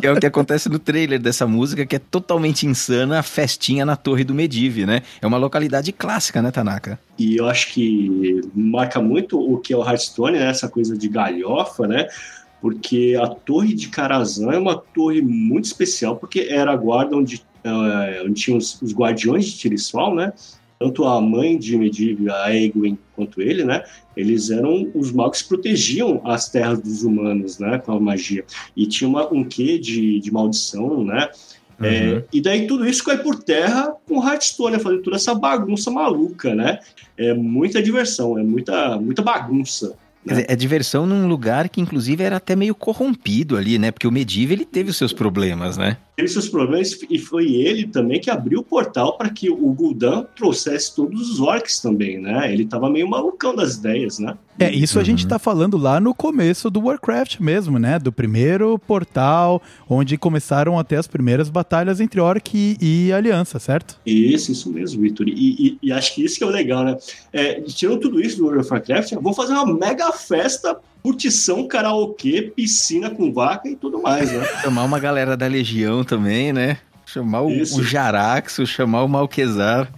[0.01, 3.95] é o que acontece no trailer dessa música, que é totalmente insana, a festinha na
[3.95, 5.01] Torre do Medive, né?
[5.21, 6.99] É uma localidade clássica, né, Tanaka?
[7.17, 10.49] E eu acho que marca muito o que é o Hearthstone, né?
[10.49, 12.07] Essa coisa de galhofa, né?
[12.61, 17.37] Porque a Torre de Karazhan é uma torre muito especial, porque era a guarda onde,
[17.65, 20.33] uh, onde tinha os, os guardiões de Tirisfal, né?
[20.79, 23.83] tanto a mãe de Medivh, a Egwin, quanto ele, né?
[24.19, 27.77] Eles eram os magos que protegiam as terras dos humanos, né?
[27.77, 28.43] Com a magia.
[28.75, 31.29] E tinha uma, um quê de, de maldição, né?
[31.79, 31.85] Uhum.
[31.85, 34.79] É, e daí tudo isso cai por terra com Hearthstone, né?
[34.79, 36.79] fazendo toda essa bagunça maluca, né?
[37.17, 39.95] É muita diversão, é muita, muita bagunça.
[40.27, 43.89] Quer dizer, é diversão num lugar que, inclusive, era até meio corrompido ali, né?
[43.89, 45.95] Porque o Medivh, ele teve os seus problemas, né?
[46.19, 50.25] Teve seus problemas e foi ele também que abriu o portal para que o Gul'dan
[50.35, 52.51] trouxesse todos os orcs também, né?
[52.51, 54.37] Ele tava meio malucão das ideias, né?
[54.59, 55.01] É, isso uhum.
[55.01, 57.97] a gente tá falando lá no começo do Warcraft mesmo, né?
[57.97, 63.97] Do primeiro portal, onde começaram até as primeiras batalhas entre Orc e, e Aliança, certo?
[64.05, 65.25] Isso, isso mesmo, Vitor.
[65.25, 66.97] E, e, e, acho que isso que é o legal, né?
[67.31, 72.51] É, tirando tudo isso do World of Warcraft, vou fazer uma mega festa curtição, karaokê,
[72.55, 74.45] piscina com vaca e tudo mais, né?
[74.61, 76.77] Chamar uma galera da Legião também, né?
[77.05, 79.91] Chamar o, o Jaraxo, chamar o Malquezar.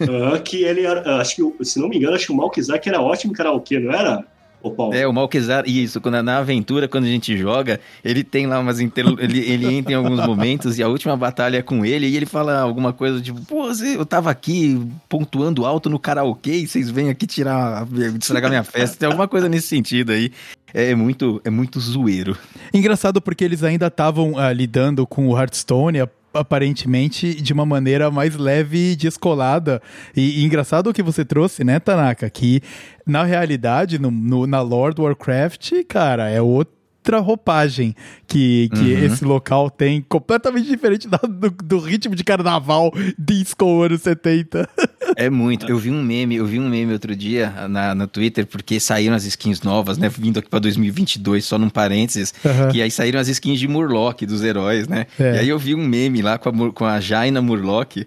[0.00, 2.88] Uh, que ele era, acho que, se não me engano, acho que o Malquezar que
[2.88, 4.24] era ótimo em karaokê, não era?
[4.62, 4.94] Ô, Paulo.
[4.94, 8.78] É, o Malquezar, isso, quando na aventura, quando a gente joga, ele tem lá umas
[8.80, 9.04] inter...
[9.18, 12.26] ele, ele entra em alguns momentos e a última batalha é com ele e ele
[12.26, 17.10] fala alguma coisa tipo, pô, eu tava aqui pontuando alto no karaokê e vocês vêm
[17.10, 17.86] aqui tirar,
[18.20, 18.96] estragar minha festa.
[18.96, 20.30] Tem alguma coisa nesse sentido aí.
[20.72, 22.36] É muito, é muito zoeiro.
[22.72, 25.98] Engraçado porque eles ainda estavam uh, lidando com o Hearthstone,
[26.34, 29.80] aparentemente de uma maneira mais leve e descolada.
[30.16, 32.28] E, e, engraçado o que você trouxe, né, Tanaka?
[32.30, 32.60] Que
[33.06, 37.94] na realidade, no, no, na Lord Warcraft, cara, é outro outra roupagem
[38.28, 39.04] que, que uhum.
[39.04, 44.68] esse local tem, completamente diferente do, do, ritmo de carnaval disco anos 70.
[45.16, 45.68] É muito.
[45.68, 49.14] Eu vi um meme, eu vi um meme outro dia na, no Twitter, porque saíram
[49.14, 50.08] as skins novas, né?
[50.08, 52.68] Vindo aqui pra 2022, só num parênteses, uhum.
[52.70, 55.06] que aí saíram as skins de Murloc, dos heróis, né?
[55.18, 55.36] É.
[55.36, 58.06] E aí eu vi um meme lá com a, com a Jaina Murloc,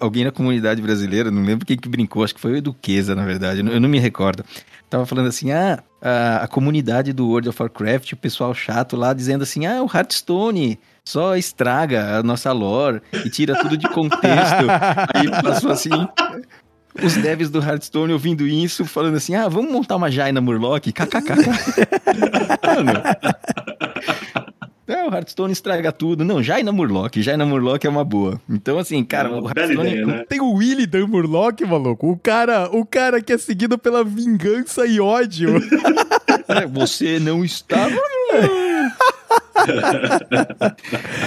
[0.00, 3.24] alguém na comunidade brasileira, não lembro quem que brincou, acho que foi o Eduqueza, na
[3.24, 4.42] verdade, eu não me recordo
[4.88, 9.12] tava falando assim, ah, a, a, comunidade do World of Warcraft, o pessoal chato lá
[9.12, 14.66] dizendo assim, ah, o Hearthstone só estraga a nossa lore e tira tudo de contexto.
[15.12, 15.90] Aí passou assim,
[17.02, 21.34] os devs do Hearthstone ouvindo isso, falando assim, ah, vamos montar uma Jaina Murloc, kkk.
[22.64, 23.02] Mano,
[24.86, 26.24] é, o Hearthstone estraga tudo.
[26.24, 27.16] Não, Jaina Murloc.
[27.16, 28.40] Jaina Murloc é uma boa.
[28.48, 29.90] Então, assim, cara, o Hearthstone...
[29.90, 30.24] Ideia, né?
[30.28, 32.10] Tem o Willy Dan Murloc, maluco.
[32.10, 35.56] O cara, o cara que é seguido pela vingança e ódio.
[36.48, 37.88] é, você não está...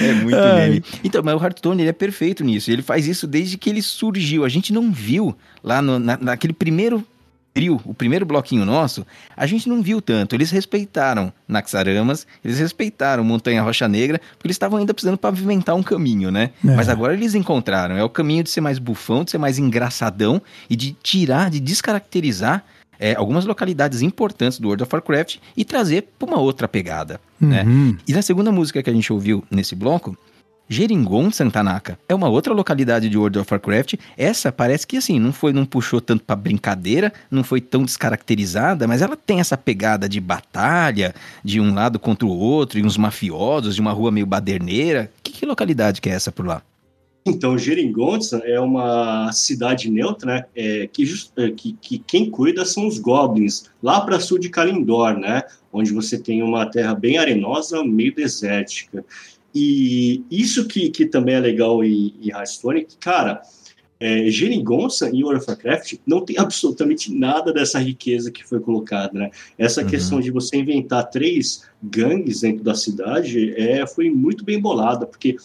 [0.02, 0.84] é muito meme.
[1.04, 2.72] Então, mas o Hearthstone ele é perfeito nisso.
[2.72, 4.46] Ele faz isso desde que ele surgiu.
[4.46, 7.06] A gente não viu lá no, na, naquele primeiro
[7.54, 10.36] trio, o primeiro bloquinho nosso, a gente não viu tanto.
[10.36, 15.84] Eles respeitaram Naxaramas, eles respeitaram Montanha Rocha Negra, porque eles estavam ainda precisando pavimentar um
[15.84, 16.52] caminho, né?
[16.66, 16.76] É.
[16.76, 17.98] Mas agora eles encontraram.
[17.98, 21.60] É o caminho de ser mais bufão, de ser mais engraçadão e de tirar, de
[21.60, 22.64] descaracterizar
[23.00, 27.20] é, algumas localidades importantes do World of Warcraft e trazer para uma outra pegada.
[27.40, 27.64] Né?
[27.64, 27.92] Uhum.
[27.92, 27.98] Né?
[28.08, 30.18] E na segunda música que a gente ouviu nesse bloco,
[30.72, 33.96] Jeringon Santanaka é uma outra localidade de World of Warcraft.
[34.16, 38.88] Essa parece que assim, não foi, não puxou tanto para brincadeira, não foi tão descaracterizada,
[38.88, 42.98] mas ela tem essa pegada de batalha, de um lado contra o outro, e uns
[42.98, 45.12] mafiosos, de uma rua meio baderneira.
[45.24, 46.62] Que, que localidade que é essa por lá?
[47.26, 50.46] Então, Geringonça é uma cidade neutra, né?
[50.56, 51.04] É, que,
[51.38, 55.42] é, que, que, quem cuida são os goblins, lá para sul de Kalindor, né?
[55.74, 59.04] Onde você tem uma terra bem arenosa, meio desértica.
[59.54, 63.42] E isso que, que também é legal em, em Hearthstone, que, cara,
[64.00, 69.20] é, Geringonça em World of Warcraft não tem absolutamente nada dessa riqueza que foi colocada,
[69.20, 69.32] né?
[69.58, 69.88] Essa uhum.
[69.88, 75.36] questão de você inventar três gangues dentro da cidade é, foi muito bem bolada, porque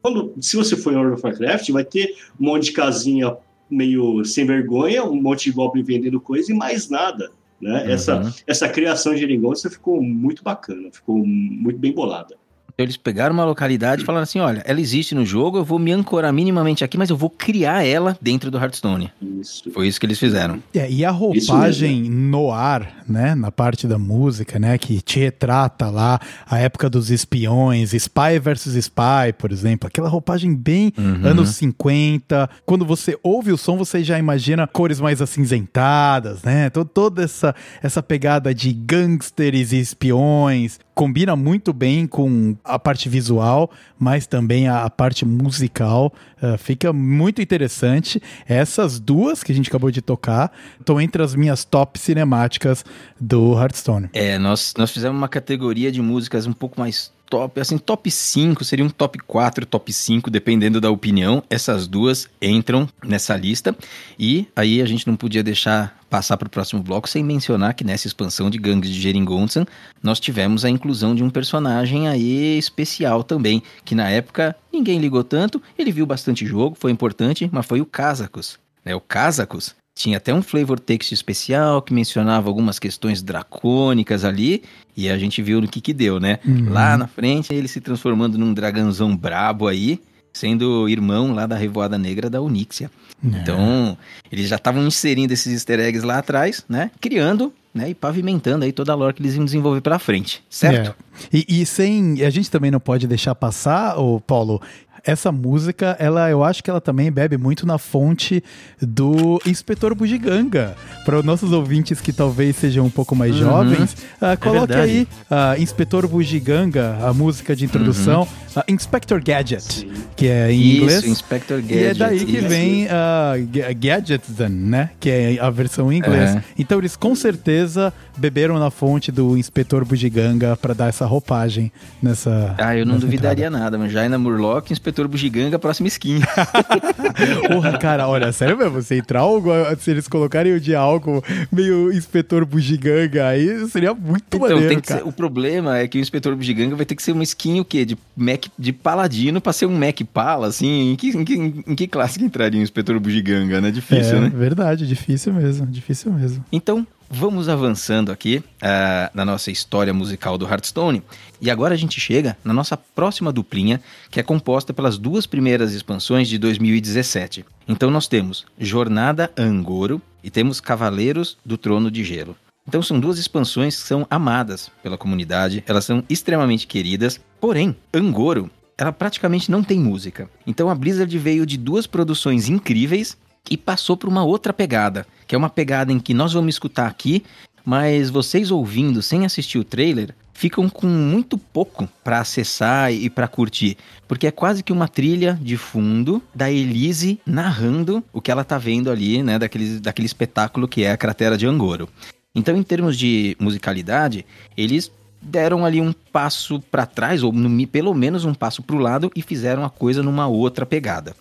[0.00, 3.36] quando, se você for em World of Warcraft, vai ter um monte de casinha
[3.68, 7.84] meio sem vergonha, um monte de goblin vendendo coisa e mais nada, né?
[7.84, 7.90] Uhum.
[7.90, 12.36] Essa, essa criação de Geringonça ficou muito bacana, ficou muito bem bolada.
[12.78, 15.80] Então eles pegaram uma localidade e falaram assim: olha, ela existe no jogo, eu vou
[15.80, 19.10] me ancorar minimamente aqui, mas eu vou criar ela dentro do Hearthstone.
[19.20, 19.68] Isso.
[19.72, 20.62] Foi isso que eles fizeram.
[20.72, 25.90] É, e a roupagem no ar, né, na parte da música, né, que te retrata
[25.90, 31.26] lá a época dos espiões, Spy versus Spy, por exemplo, aquela roupagem bem Uhum.
[31.26, 32.48] anos 50.
[32.64, 36.70] Quando você ouve o som, você já imagina cores mais acinzentadas, né?
[36.70, 43.08] To- Toda essa, essa pegada de gangsters e espiões combina muito bem com a parte
[43.08, 46.12] visual, mas também a, a parte musical.
[46.42, 48.20] Uh, fica muito interessante.
[48.48, 52.84] Essas duas que a gente acabou de tocar estão entre as minhas top cinemáticas
[53.20, 54.10] do Hearthstone.
[54.12, 58.64] É, nós, nós fizemos uma categoria de músicas um pouco mais top, assim, top 5,
[58.64, 61.42] seria um top 4, top 5, dependendo da opinião.
[61.48, 63.76] Essas duas entram nessa lista.
[64.18, 67.84] E aí a gente não podia deixar passar para o próximo bloco sem mencionar que
[67.84, 69.66] nessa expansão de Gangues de Geringonsan,
[70.02, 75.22] nós tivemos a inclusão de um personagem aí especial também, que na época ninguém ligou
[75.22, 78.58] tanto, ele viu bastante jogo, foi importante, mas foi o Kazakus.
[78.82, 78.94] Né?
[78.94, 84.62] O Kazakus tinha até um flavor text especial que mencionava algumas questões dracônicas ali,
[84.96, 86.38] e a gente viu no que que deu, né?
[86.46, 86.70] Uhum.
[86.70, 90.00] Lá na frente, ele se transformando num dragãozão brabo aí,
[90.32, 92.88] sendo irmão lá da Revoada Negra da Uníxia.
[93.22, 93.98] Então,
[94.30, 96.92] eles já estavam inserindo esses easter eggs lá atrás, né?
[97.00, 97.90] Criando, né?
[97.90, 100.94] E pavimentando aí toda a lore que eles iam desenvolver pela frente, certo?
[101.32, 101.36] É.
[101.36, 102.22] E, e sem.
[102.22, 104.62] A gente também não pode deixar passar, o Paulo.
[105.08, 108.44] Essa música, ela, eu acho que ela também bebe muito na fonte
[108.78, 110.76] do Inspetor Bugiganga.
[111.06, 113.38] Para os nossos ouvintes que talvez sejam um pouco mais Uhum.
[113.40, 114.90] jovens, ah, coloque verdade.
[114.90, 118.28] aí ah, Inspetor Bugiganga, a música de introdução, Uhum.
[118.56, 121.04] ah, Inspector Gadget, que é em Isso, inglês.
[121.06, 122.48] Inspector E é daí Gadget, que isso.
[122.48, 123.32] vem a
[123.74, 124.90] Gadgetzen, né?
[125.00, 126.36] Que é a versão em inglês.
[126.36, 126.42] É.
[126.58, 132.54] Então eles com certeza beberam na fonte do Inspetor Bugiganga para dar essa roupagem nessa.
[132.58, 136.20] Ah, eu não duvidaria nada, mas Jaina Murloc, Inspetor Bugiganga, próxima skin.
[137.52, 141.22] Porra, cara, olha, sério mesmo, se entrar algo, se eles colocarem o dia algo
[141.52, 145.00] meio Inspetor Bugiganga, aí seria muito Então, maneiro, tem que cara.
[145.00, 147.64] ser- o problema é que o Inspetor Bugiganga vai ter que ser uma skin o
[147.64, 147.84] quê?
[147.84, 150.92] De Mac de paladino pra ser um Mac Pala, assim?
[150.92, 153.70] Em que, em que, em que classe que entraria o Inspetor Bugiganga, né?
[153.70, 154.32] Difícil, é, né?
[154.34, 156.44] verdade, difícil mesmo, difícil mesmo.
[156.50, 161.02] Então, vamos avançando aqui ah, na nossa história musical do Hearthstone.
[161.40, 163.80] E agora a gente chega na nossa próxima duplinha,
[164.10, 167.44] que é composta pelas duas primeiras expansões de 2017.
[167.66, 172.36] Então nós temos Jornada Angoro e temos Cavaleiros do Trono de Gelo.
[172.66, 178.50] Então são duas expansões que são amadas pela comunidade, elas são extremamente queridas, porém, Angoro,
[178.76, 180.28] ela praticamente não tem música.
[180.46, 183.16] Então a Blizzard veio de duas produções incríveis
[183.50, 186.86] e passou para uma outra pegada, que é uma pegada em que nós vamos escutar
[186.86, 187.24] aqui,
[187.64, 193.26] mas vocês ouvindo sem assistir o trailer ficam com muito pouco para acessar e para
[193.26, 193.76] curtir,
[194.06, 198.56] porque é quase que uma trilha de fundo da Elise narrando o que ela tá
[198.56, 201.88] vendo ali, né, daquele, daquele espetáculo que é a cratera de Angoro.
[202.32, 204.24] Então, em termos de musicalidade,
[204.56, 208.78] eles deram ali um passo para trás, ou no- pelo menos um passo para o
[208.78, 211.16] lado, e fizeram a coisa numa outra pegada.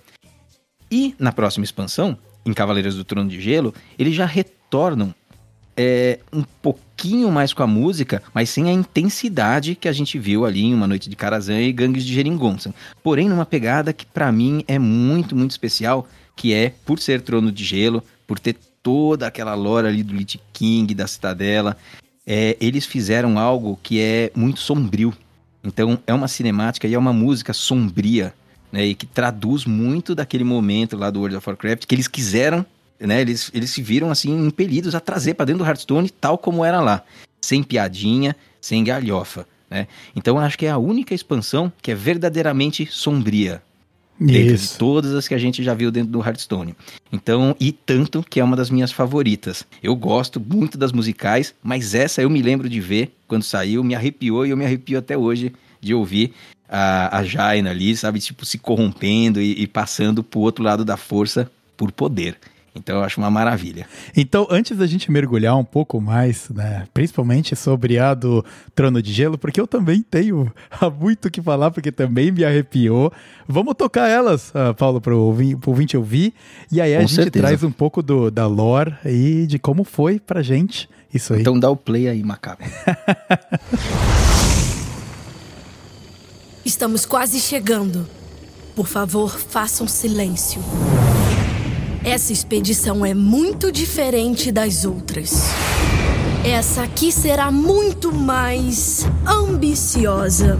[0.91, 5.13] E na próxima expansão, em Cavaleiros do Trono de Gelo, eles já retornam
[5.75, 10.45] é, um pouquinho mais com a música, mas sem a intensidade que a gente viu
[10.45, 12.73] ali em Uma Noite de Karazhan e Gangues de Geringonça.
[13.03, 17.51] Porém, numa pegada que pra mim é muito, muito especial, que é por ser Trono
[17.51, 21.77] de Gelo, por ter toda aquela lore ali do Lich King, da Citadela,
[22.25, 25.13] é, eles fizeram algo que é muito sombrio.
[25.63, 28.33] Então é uma cinemática e é uma música sombria,
[28.71, 28.85] né?
[28.85, 32.65] E que traduz muito daquele momento lá do World of Warcraft que eles quiseram,
[32.99, 33.21] né?
[33.21, 36.81] Eles, eles se viram assim impelidos a trazer para dentro do Hearthstone tal como era
[36.81, 37.03] lá,
[37.41, 39.87] sem piadinha, sem galhofa, né?
[40.15, 43.61] Então eu acho que é a única expansão que é verdadeiramente sombria.
[44.19, 44.73] Dentro Isso.
[44.73, 46.75] de todas as que a gente já viu dentro do Hearthstone.
[47.11, 49.63] Então, e tanto que é uma das minhas favoritas.
[49.81, 53.93] Eu gosto muito das musicais, mas essa eu me lembro de ver quando saiu, me
[53.93, 56.33] arrepiou e eu me arrepio até hoje de ouvir
[56.69, 60.97] a, a Jaina ali, sabe, tipo, se corrompendo e, e passando pro outro lado da
[60.97, 62.37] força por poder.
[62.77, 63.85] Então eu acho uma maravilha.
[64.15, 68.45] Então, antes da gente mergulhar um pouco mais, né, principalmente sobre a do
[68.75, 72.45] Trono de Gelo, porque eu também tenho há muito o que falar, porque também me
[72.45, 73.11] arrepiou.
[73.47, 76.33] Vamos tocar elas, ah, Paulo, para o ouvinte ouvir.
[76.71, 77.45] E aí a Com gente certeza.
[77.45, 81.41] traz um pouco do, da lore e de como foi pra gente isso aí.
[81.41, 82.63] Então dá o play aí, Macaco.
[86.67, 88.05] Estamos quase chegando.
[88.75, 90.61] Por favor, façam silêncio.
[92.03, 95.43] Essa expedição é muito diferente das outras.
[96.43, 100.59] Essa aqui será muito mais ambiciosa.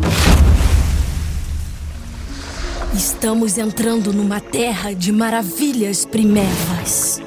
[2.93, 7.21] Estamos entrando numa terra de maravilhas primevas.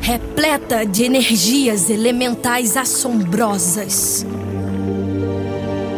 [0.00, 4.24] Repleta de energias elementais assombrosas.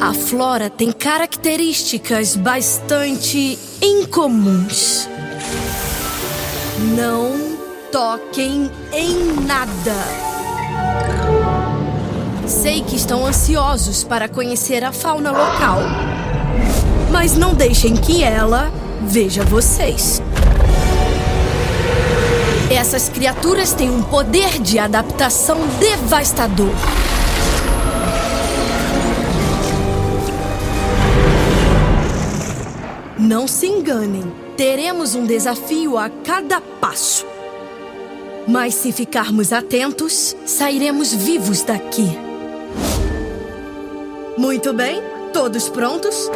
[0.04, 5.08] A flora tem características bastante incomuns.
[6.94, 7.56] Não
[7.90, 9.94] toquem em nada.
[12.46, 15.78] Sei que estão ansiosos para conhecer a fauna local,
[17.10, 18.70] mas não deixem que ela
[19.06, 20.20] veja vocês.
[22.70, 26.74] Essas criaturas têm um poder de adaptação devastador.
[33.24, 34.22] Não se enganem,
[34.54, 37.24] teremos um desafio a cada passo.
[38.46, 42.06] Mas se ficarmos atentos, sairemos vivos daqui.
[44.36, 45.02] Muito bem,
[45.32, 46.30] todos prontos?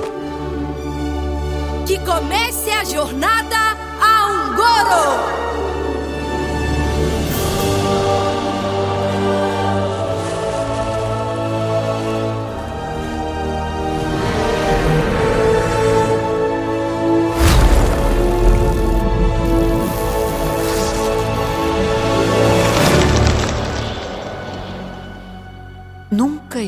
[1.86, 5.87] Que comece a jornada a Ungoro!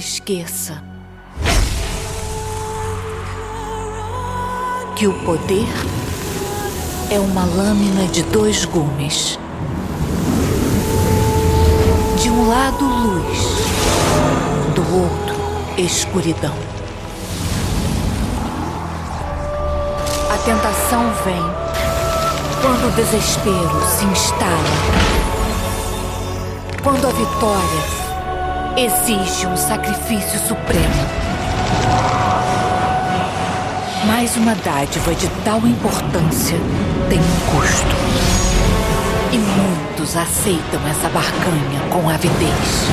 [0.00, 0.82] Esqueça
[4.96, 5.68] que o poder
[7.10, 9.38] é uma lâmina de dois gumes.
[12.16, 13.38] De um lado, luz,
[14.74, 15.36] do outro,
[15.76, 16.54] escuridão.
[20.32, 21.42] A tentação vem
[22.62, 24.80] quando o desespero se instala.
[26.82, 28.09] Quando a vitória
[28.84, 31.06] exige um sacrifício supremo.
[34.06, 36.56] Mas uma dádiva de tal importância
[37.10, 37.96] tem um custo.
[39.32, 42.88] E muitos aceitam essa barganha com avidez.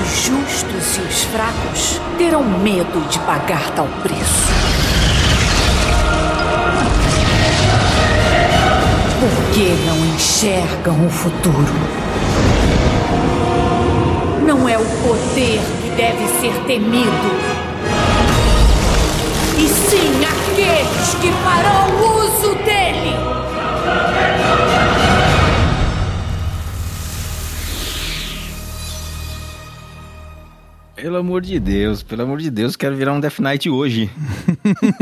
[0.00, 4.52] Os justos e os fracos terão medo de pagar tal preço.
[9.18, 11.98] Porque não enxergam o futuro.
[14.46, 17.30] Não é o poder que deve ser temido,
[19.58, 23.16] e sim aqueles que farão uso dele.
[30.94, 34.10] Pelo amor de Deus, pelo amor de Deus, quero virar um Death Knight hoje.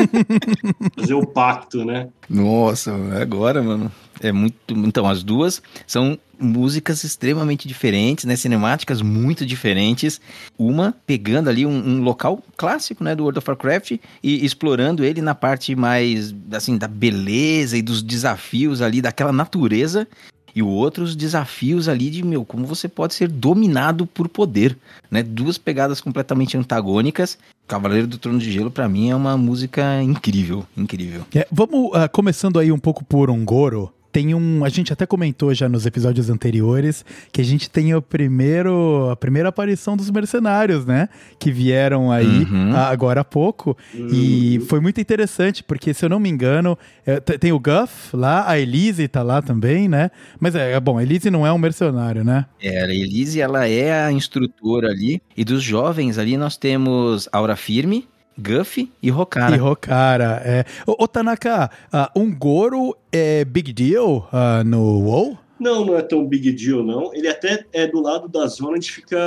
[0.95, 2.09] Fazer o pacto, né?
[2.29, 3.91] Nossa, agora, mano.
[4.21, 4.57] É muito.
[4.71, 8.37] Então, as duas são músicas extremamente diferentes, né?
[8.37, 10.21] Cinemáticas muito diferentes.
[10.59, 13.15] Uma pegando ali um, um, local clássico, né?
[13.15, 13.93] Do World of Warcraft
[14.23, 20.07] e explorando ele na parte mais, assim, da beleza e dos desafios ali daquela natureza.
[20.55, 24.75] E o outro, os desafios ali de, meu, como você pode ser dominado por poder,
[25.11, 25.23] né?
[25.23, 27.37] Duas pegadas completamente antagônicas.
[27.69, 31.27] Cavaleiro do Trono de Gelo, para mim, é uma música incrível, incrível.
[31.35, 34.65] É, vamos uh, começando aí um pouco por Ongoro tem um.
[34.65, 39.17] A gente até comentou já nos episódios anteriores que a gente tem o primeiro, a
[39.17, 41.11] primeira aparição dos mercenários, né?
[41.39, 42.75] Que vieram aí uhum.
[42.75, 43.77] agora há pouco.
[43.93, 44.09] Uhum.
[44.11, 48.49] E foi muito interessante, porque, se eu não me engano, é, tem o Guff lá,
[48.49, 50.11] a Elise tá lá também, né?
[50.41, 52.47] Mas é, é bom, a Elise não é um mercenário, né?
[52.59, 55.21] É, a Elise, ela é a instrutora ali.
[55.37, 58.09] E dos jovens ali nós temos Aura Firme,
[58.39, 59.55] Guff e Rokara.
[59.55, 60.65] E Rokara, é.
[60.87, 65.39] Ô, ô Tanaka, uh, um Goro é big deal uh, no WoW?
[65.59, 67.15] Não, não é tão big deal, não.
[67.15, 69.19] Ele até é do lado da zona onde fica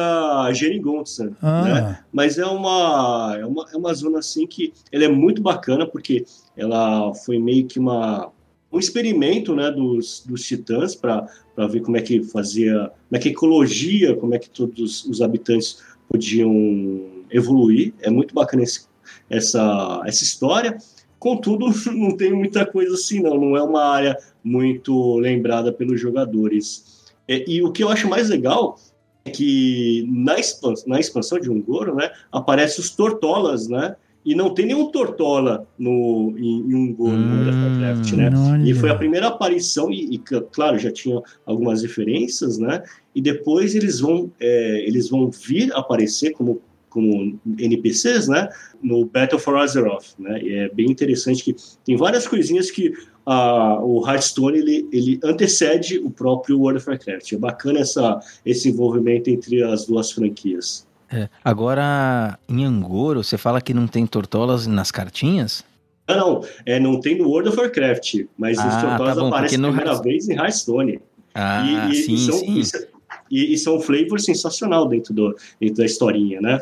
[0.53, 1.61] Geringonça, ah.
[1.63, 1.99] né?
[2.11, 6.25] Mas é uma, é uma, é uma zona, assim, que ela é muito bacana, porque
[6.55, 8.31] ela foi meio que uma,
[8.71, 11.27] um experimento, né, dos, dos titãs para
[11.67, 15.21] ver como é que fazia, como é que a ecologia, como é que todos os
[15.21, 17.93] habitantes podiam evoluir.
[18.01, 18.88] É muito bacana esse
[19.29, 20.77] essa, essa história.
[21.19, 23.39] Contudo, não tem muita coisa assim, não.
[23.39, 27.05] Não é uma área muito lembrada pelos jogadores.
[27.27, 28.77] E, e o que eu acho mais legal
[29.25, 33.95] é que na expansão, na expansão de Ungoro, né, aparece os Tortolas, né?
[34.25, 38.29] E não tem nenhum Tortola no, em, em Ungoro, hum, no Warcraft, né?
[38.65, 40.17] E foi a primeira aparição, e, e,
[40.51, 42.83] claro, já tinha algumas referências, né?
[43.15, 48.49] E depois eles vão, é, eles vão vir aparecer como como NPCs, né,
[48.81, 52.89] no Battle for Azeroth, né, e é bem interessante que tem várias coisinhas que
[53.27, 57.33] uh, o Hearthstone ele, ele antecede o próprio World of Warcraft.
[57.33, 60.87] É bacana essa, esse envolvimento entre as duas franquias.
[61.11, 61.27] É.
[61.43, 65.63] Agora, em Angoro, você fala que não tem tortolas nas cartinhas?
[66.07, 69.27] Não, não, é, não tem no World of Warcraft, mas os Ah, tortolas tá bom,
[69.27, 70.99] aparecem no primeira vez em Hearthstone.
[71.33, 72.59] Ah, e, e- sim, e são, sim.
[72.59, 72.89] e
[73.31, 76.61] E, e são um flavor sensacional dentro, do, dentro da historinha, né?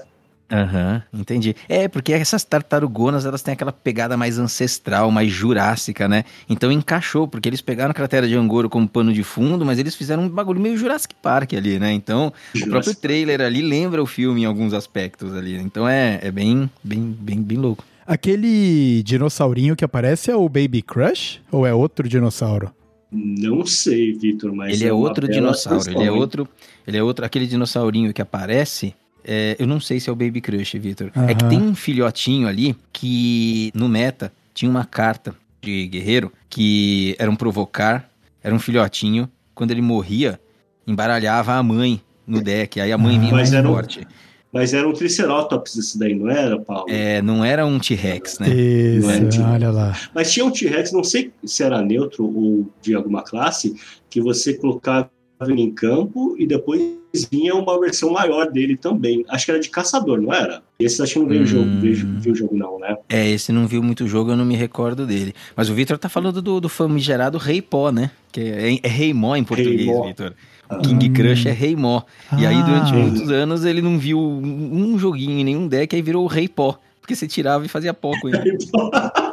[0.49, 1.55] Aham, entendi.
[1.67, 6.23] É, porque essas tartarugonas, elas têm aquela pegada mais ancestral, mais jurássica, né?
[6.49, 9.95] Então encaixou, porque eles pegaram a cratera de Angoro como pano de fundo, mas eles
[9.95, 11.91] fizeram um bagulho meio Jurassic Park ali, né?
[11.91, 15.57] Então, o próprio Jurassic trailer ali lembra o filme em alguns aspectos ali.
[15.57, 17.83] Então é, é bem, bem, bem, bem louco.
[18.05, 21.41] Aquele dinossaurinho que aparece é o Baby Crush?
[21.51, 22.71] Ou é outro dinossauro?
[23.11, 24.73] Não sei, Vitor, mas.
[24.73, 26.47] ele é, uma outro dinossauro, ele é outro,
[26.85, 28.93] ele é outro, aquele dinossaurinho que aparece,
[29.27, 31.11] é, eu não sei se é o Baby Crush, Victor.
[31.27, 37.15] É que tem um filhotinho ali que no meta tinha uma carta de guerreiro que
[37.19, 38.09] era um provocar,
[38.41, 40.39] era um filhotinho, quando ele morria,
[40.87, 44.07] embaralhava a mãe no deck, aí a mãe vinha Mas mais era um- forte.
[44.53, 46.85] Mas era um Triceratops esse daí, não era, Paulo?
[46.89, 48.49] É, não era um T-Rex, né?
[48.49, 49.93] Isso, Não de- olha lá.
[50.15, 53.75] Mas tinha um T-Rex, não sei se era neutro ou de alguma classe,
[54.09, 55.09] que você colocava
[55.41, 56.81] ele em campo e depois
[57.25, 59.23] vinha uma versão maior dele também.
[59.29, 60.61] Acho que era de caçador, não era?
[60.79, 61.47] Esse acho que não veio o Hum.
[61.47, 62.95] jogo, veio, viu o jogo não, né?
[63.09, 65.33] É, esse não viu muito jogo, eu não me recordo dele.
[65.55, 68.11] Mas o Victor tá falando do, do famigerado Rei Pó, né?
[68.31, 69.85] Que é, é Rei Mó em português.
[70.05, 70.33] Victor.
[70.69, 72.01] O King Crush é Rei Mó.
[72.37, 72.95] E aí, durante Ah.
[72.97, 76.47] muitos anos, ele não viu um um joguinho em nenhum deck, aí virou o Rei
[76.47, 76.77] Pó.
[76.99, 78.57] Porque você tirava e fazia pó com ele.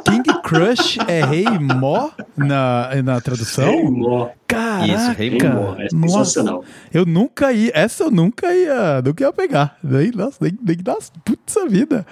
[0.45, 3.65] Crush é Rei Mó na, na tradução?
[3.65, 4.29] Rei Mó.
[4.47, 4.85] Caraca!
[4.85, 6.63] Isso, Rei Mó, é sensacional.
[6.93, 7.71] Eu nunca ia.
[7.73, 9.01] Essa eu nunca ia.
[9.03, 9.77] Nunca ia pegar.
[9.83, 12.05] Nem, nossa, nem, nem das putz a vida.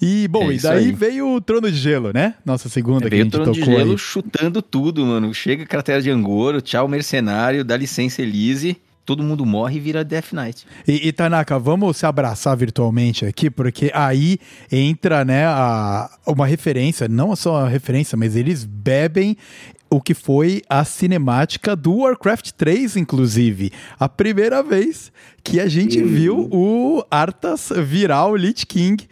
[0.00, 0.92] E, bom, É e daí aí.
[0.92, 2.34] veio o Trono de Gelo, né?
[2.44, 3.98] Nossa segunda que a Veio o gente Trono tocou de Gelo aí.
[3.98, 5.34] chutando tudo, mano.
[5.34, 8.76] Chega cratera de Angoro, tchau mercenário, dá licença Elise,
[9.10, 10.64] todo mundo morre e vira Death Knight.
[10.86, 14.38] E, e Tanaka, vamos se abraçar virtualmente aqui, porque aí
[14.70, 19.36] entra, né, a, uma referência, não só a referência, mas eles bebem
[19.90, 23.72] o que foi a cinemática do Warcraft 3, inclusive.
[23.98, 25.10] A primeira vez
[25.42, 29.08] que a gente viu o Arthas virar o Lich King.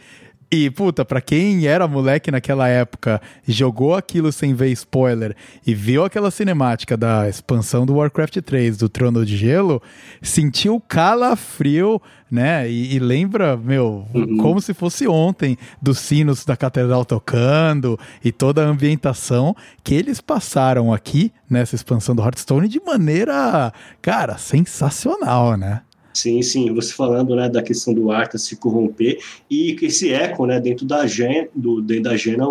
[0.51, 5.36] E, puta, pra quem era moleque naquela época, jogou aquilo sem ver spoiler
[5.66, 9.82] e viu aquela cinemática da expansão do Warcraft 3, do Trono de Gelo,
[10.22, 12.66] sentiu calafrio, né?
[12.66, 14.07] E, e lembra, meu,
[14.40, 20.18] como se fosse ontem, dos sinos da catedral tocando e toda a ambientação que eles
[20.18, 23.70] passaram aqui nessa expansão do Hearthstone de maneira,
[24.01, 25.82] cara, sensacional, né?
[26.12, 30.46] Sim, sim, você falando né, da questão do Arthas se corromper e que esse eco
[30.46, 32.44] né, dentro da Gen, do, dentro da Gena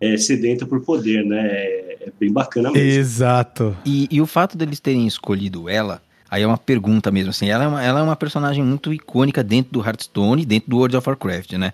[0.00, 1.46] é sedenta por poder, né?
[1.46, 3.00] É, é bem bacana mesmo.
[3.00, 3.76] Exato.
[3.84, 6.00] E, e o fato deles terem escolhido ela,
[6.30, 9.42] aí é uma pergunta mesmo, assim, ela é uma, ela é uma personagem muito icônica
[9.42, 11.72] dentro do Hearthstone e dentro do World of Warcraft, né?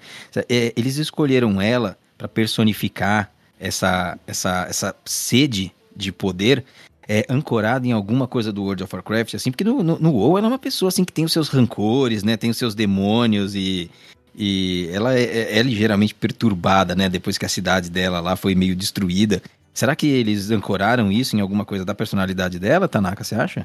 [0.49, 6.65] É, eles escolheram ela para personificar essa, essa, essa sede de poder
[7.09, 10.39] é, ancorada em alguma coisa do World of Warcraft, assim, porque no, no, no WoW
[10.39, 12.37] ela é uma pessoa, assim, que tem os seus rancores, né?
[12.37, 13.91] Tem os seus demônios e...
[14.37, 17.09] E ela é, é- é ligeiramente perturbada, né?
[17.09, 19.41] Depois que a cidade dela lá foi meio destruída.
[19.73, 23.65] Será que eles ancoraram isso em alguma coisa da personalidade dela, Tanaka, você acha?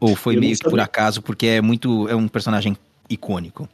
[0.00, 2.08] Ou foi Eu meio que por acaso, porque é muito.
[2.08, 2.76] é um personagem
[3.08, 3.68] icônico?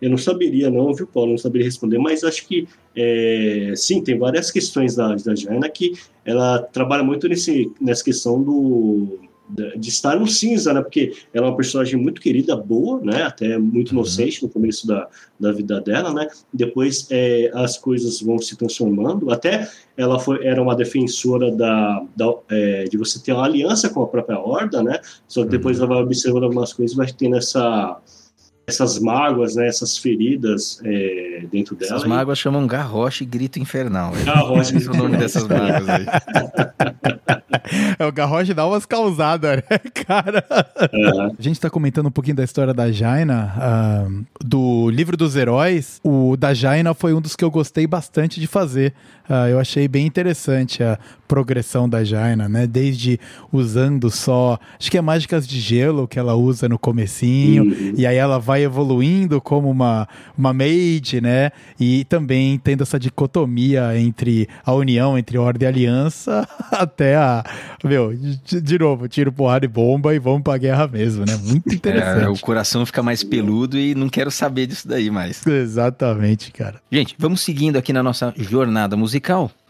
[0.00, 1.30] Eu não saberia, não, viu, Paulo?
[1.30, 2.66] Não saberia responder, mas acho que
[2.96, 5.92] é, sim, tem várias questões da, da Jana que
[6.24, 9.18] ela trabalha muito nesse, nessa questão do
[9.76, 10.80] de estar no cinza, né?
[10.80, 13.22] Porque ela é uma personagem muito querida, boa, né?
[13.22, 16.26] Até muito inocente no começo da, da vida dela, né?
[16.52, 19.30] Depois é, as coisas vão se transformando.
[19.30, 24.02] Até ela foi, era uma defensora da, da, é, de você ter uma aliança com
[24.02, 25.00] a própria Horda, né?
[25.28, 28.00] Só que depois ela vai observando algumas coisas, e vai tendo essa
[28.66, 31.92] essas mágoas, né, essas feridas é, dentro dela.
[31.92, 34.12] Essas e- mágoas chamam Garrosh e Grito Infernal.
[34.16, 35.68] É Garrosh e Esse é o nome Grito dessas Infernal.
[35.68, 36.06] mágoas aí.
[37.98, 40.44] É, o Garrosh dá umas causadas, né, cara?
[41.38, 44.06] A gente tá comentando um pouquinho da história da Jaina, ah,
[44.44, 46.00] do livro dos heróis.
[46.02, 48.92] O da Jaina foi um dos que eu gostei bastante de fazer.
[49.34, 52.66] Ah, eu achei bem interessante a progressão da Jaina, né?
[52.66, 53.18] Desde
[53.50, 57.94] usando só, acho que é mágicas de gelo que ela usa no comecinho, Uhum.
[57.96, 60.06] e aí ela vai evoluindo como uma,
[60.36, 61.50] uma mage, né?
[61.80, 67.42] E também tendo essa dicotomia entre a união entre Ordem e Aliança até a.
[67.82, 71.34] Meu, de, de novo, tiro, porrada e bomba e vamos pra guerra mesmo, né?
[71.42, 72.26] Muito É, interessante.
[72.26, 75.40] o coração fica mais peludo e não quero saber disso daí mais.
[75.46, 76.74] Exatamente, cara.
[76.92, 79.21] Gente, vamos seguindo aqui na nossa jornada musical,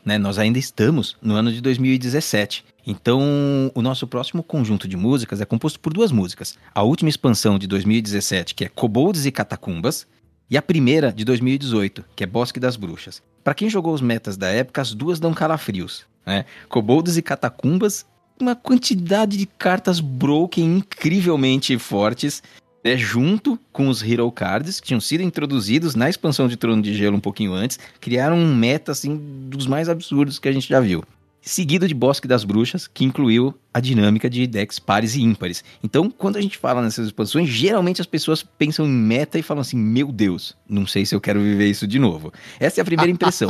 [0.04, 0.18] né?
[0.18, 2.64] Nós ainda estamos no ano de 2017.
[2.86, 6.58] Então, o nosso próximo conjunto de músicas é composto por duas músicas.
[6.74, 10.06] A última expansão de 2017, que é Kobolds e Catacumbas,
[10.50, 13.22] e a primeira de 2018, que é Bosque das Bruxas.
[13.44, 16.04] Para quem jogou os metas da época, as duas dão calafrios.
[16.26, 16.44] Né?
[16.68, 18.04] Kobolds e Catacumbas,
[18.40, 22.42] uma quantidade de cartas broken incrivelmente fortes,
[22.84, 22.96] né?
[22.96, 27.16] junto com os Hero Cards, que tinham sido introduzidos na expansão de Trono de Gelo
[27.16, 29.16] um pouquinho antes, criaram um meta assim,
[29.48, 31.04] dos mais absurdos que a gente já viu
[31.42, 35.64] seguido de Bosque das Bruxas, que incluiu a dinâmica de decks pares e ímpares.
[35.82, 39.60] Então, quando a gente fala nessas expansões, geralmente as pessoas pensam em meta e falam
[39.60, 42.32] assim: meu Deus, não sei se eu quero viver isso de novo.
[42.60, 43.48] Essa é a primeira impressão.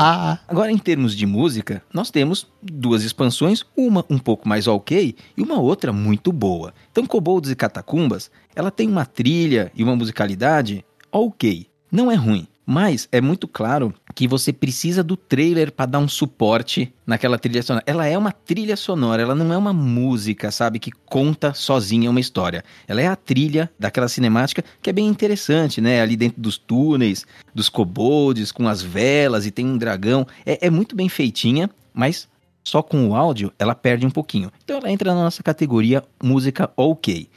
[0.48, 5.42] Agora, em termos de música, nós temos duas expansões, uma um pouco mais ok e
[5.42, 6.72] uma outra muito boa.
[6.90, 11.66] Então, Kobolds e Catacumbas, ela tem uma trilha e uma musicalidade ok.
[11.90, 12.46] Não é ruim.
[12.72, 17.62] Mas é muito claro que você precisa do trailer para dar um suporte naquela trilha
[17.62, 17.84] sonora.
[17.86, 22.18] Ela é uma trilha sonora, ela não é uma música, sabe, que conta sozinha uma
[22.18, 22.64] história.
[22.88, 26.00] Ela é a trilha daquela cinemática que é bem interessante, né?
[26.00, 30.26] Ali dentro dos túneis, dos kobolds, com as velas e tem um dragão.
[30.46, 32.26] É, é muito bem feitinha, mas
[32.64, 34.50] só com o áudio ela perde um pouquinho.
[34.64, 37.28] Então ela entra na nossa categoria música ok.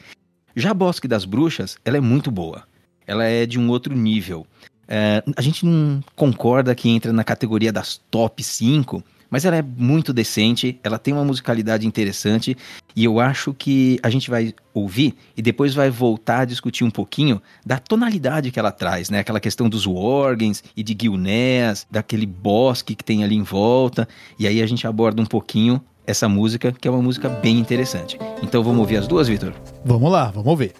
[0.55, 2.63] Já Bosque das Bruxas, ela é muito boa.
[3.05, 4.47] Ela é de um outro nível.
[4.87, 9.61] É, a gente não concorda que entra na categoria das top 5, mas ela é
[9.61, 12.55] muito decente, ela tem uma musicalidade interessante
[12.95, 16.91] e eu acho que a gente vai ouvir e depois vai voltar a discutir um
[16.91, 19.19] pouquinho da tonalidade que ela traz, né?
[19.19, 24.07] Aquela questão dos organs e de Guilnés, daquele bosque que tem ali em volta,
[24.39, 28.17] e aí a gente aborda um pouquinho essa música, que é uma música bem interessante.
[28.43, 29.53] Então vamos ouvir as duas, Vitor?
[29.83, 30.73] Vamos lá, vamos ouvir.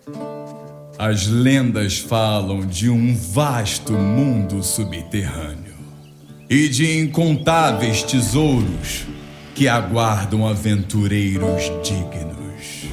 [0.98, 5.76] As lendas falam de um vasto mundo subterrâneo
[6.50, 9.06] e de incontáveis tesouros
[9.54, 12.86] que aguardam aventureiros dignos.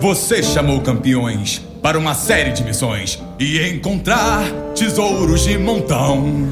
[0.00, 4.42] Você chamou campeões para uma série de missões e encontrar
[4.74, 6.48] tesouros de montão.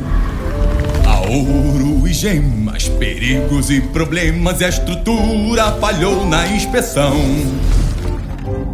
[1.04, 7.16] Há ouro e gemas, perigos e problemas, e a estrutura falhou na inspeção.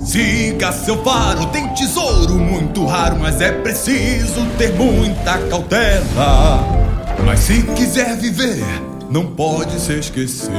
[0.05, 6.66] Siga seu faro, tem tesouro muito raro, mas é preciso ter muita cautela.
[7.24, 8.64] Mas se quiser viver,
[9.09, 10.50] não pode se esquecer.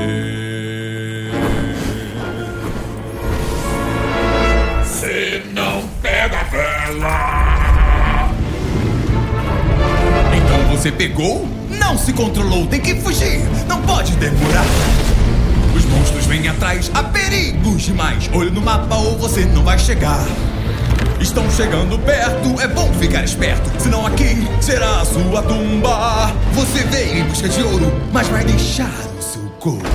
[4.86, 8.32] Se não pega a vela.
[10.38, 11.46] Então você pegou?
[11.70, 14.66] Não se controlou, tem que fugir, não pode demorar.
[15.74, 18.30] Os monstros vêm atrás, há perigos demais.
[18.34, 20.26] Olho no mapa ou você não vai chegar.
[21.20, 23.72] Estão chegando perto, é bom ficar esperto.
[23.82, 26.32] Senão aqui será a sua tumba.
[26.52, 29.90] Você veio em busca de ouro, mas vai deixar o seu corpo.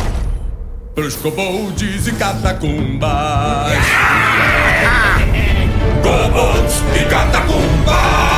[0.95, 3.09] Pros kobolds e catacumbas.
[6.03, 8.38] Kobolds e catacumbas.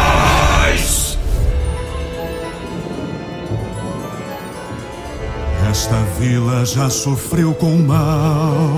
[6.21, 8.69] Vila já sofreu com o mal.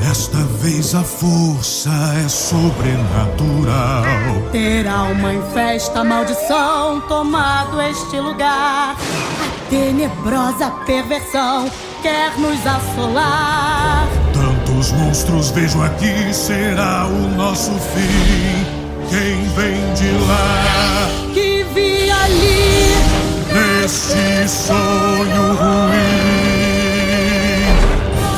[0.00, 1.90] Desta vez a força
[2.24, 4.02] é sobrenatural.
[4.50, 8.96] Ter alma em festa, maldição tomado este lugar.
[8.96, 11.70] A tenebrosa perversão
[12.02, 14.08] quer nos assolar.
[14.32, 18.66] Tantos monstros vejo aqui, será o nosso fim.
[19.08, 21.08] Quem vem de lá?
[21.32, 21.43] Que
[23.84, 25.94] neste sonho ruim.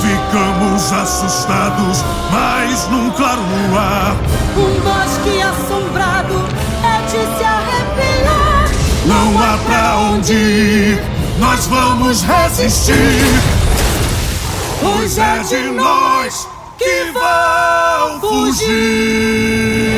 [0.03, 4.16] Ficamos assustados, mas num claro luar.
[4.57, 6.34] Um bosque assombrado
[6.82, 8.68] é de se arrepiar.
[9.07, 11.01] Não há pra onde ir,
[11.38, 13.22] nós vamos resistir.
[14.80, 19.95] Pois é de nós que vão fugir.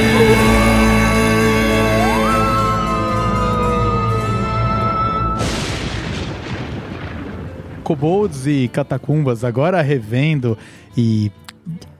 [7.88, 10.58] Kobolds e Catacumbas, agora revendo
[10.94, 11.32] e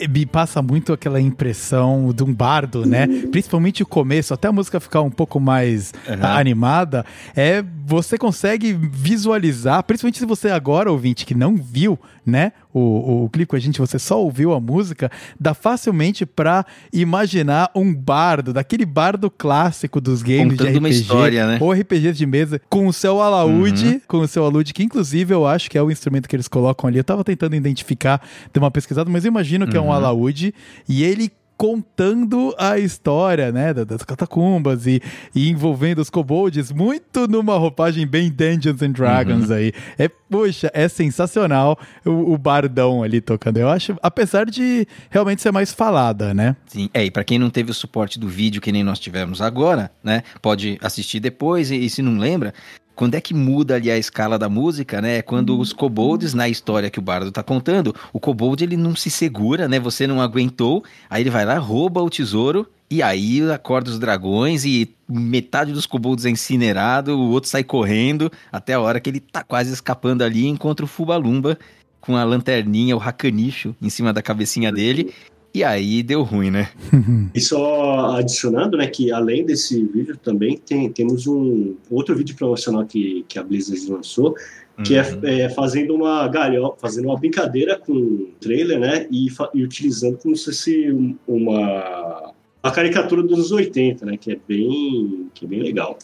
[0.07, 3.07] me passa muito aquela impressão de um bardo, né?
[3.31, 6.25] Principalmente o começo, até a música ficar um pouco mais uhum.
[6.25, 12.81] animada, é você consegue visualizar, principalmente se você agora, ouvinte, que não viu, né, o,
[12.81, 17.71] o, o clipe com a gente, você só ouviu a música, dá facilmente para imaginar
[17.75, 21.59] um bardo, daquele bardo clássico dos games Contando de RPG, uma história, né?
[21.61, 24.01] ou RPGs de mesa, com o seu alaúde, uhum.
[24.07, 26.89] com o seu alaúde, que inclusive eu acho que é o instrumento que eles colocam
[26.89, 26.99] ali.
[26.99, 28.21] Eu tava tentando identificar,
[28.53, 29.85] dei uma pesquisada, mas eu imagino que uhum.
[29.85, 30.55] é um alaúde
[30.89, 35.03] e ele contando a história, né, das catacumbas e,
[35.35, 39.57] e envolvendo os kobolds, muito numa roupagem bem Dungeons and Dragons uhum.
[39.57, 39.73] aí.
[39.99, 41.77] É, poxa, é sensacional
[42.07, 43.57] o, o, bardão ali tocando.
[43.57, 46.55] Eu acho, apesar de realmente ser mais falada, né?
[46.67, 49.43] Sim, é, e pra quem não teve o suporte do vídeo que nem nós tivemos
[49.43, 52.55] agora, né, pode assistir depois e, e se não lembra,
[52.99, 55.19] quando é que muda ali a escala da música, né?
[55.19, 58.97] É quando os kobolds, na história que o bardo tá contando, o kobold ele não
[58.97, 59.79] se segura, né?
[59.79, 64.65] Você não aguentou, aí ele vai lá, rouba o tesouro e aí acorda os dragões
[64.65, 69.21] e metade dos kobolds é incinerado, o outro sai correndo até a hora que ele
[69.21, 71.57] tá quase escapando ali e encontra o Fubalumba
[72.01, 75.15] com a lanterninha, o racanicho em cima da cabecinha dele.
[75.59, 76.71] E aí deu ruim, né?
[77.35, 82.87] e só adicionando, né, que além desse vídeo também tem, temos um outro vídeo promocional
[82.87, 84.37] que, que a Blizzard lançou,
[84.85, 85.21] que é, uhum.
[85.25, 90.17] é, é, fazendo uma galho, fazendo uma brincadeira com o trailer, né, e, e utilizando
[90.19, 92.33] como se fosse uma,
[92.63, 95.99] uma caricatura dos anos 80, né, que é bem, que é bem legal.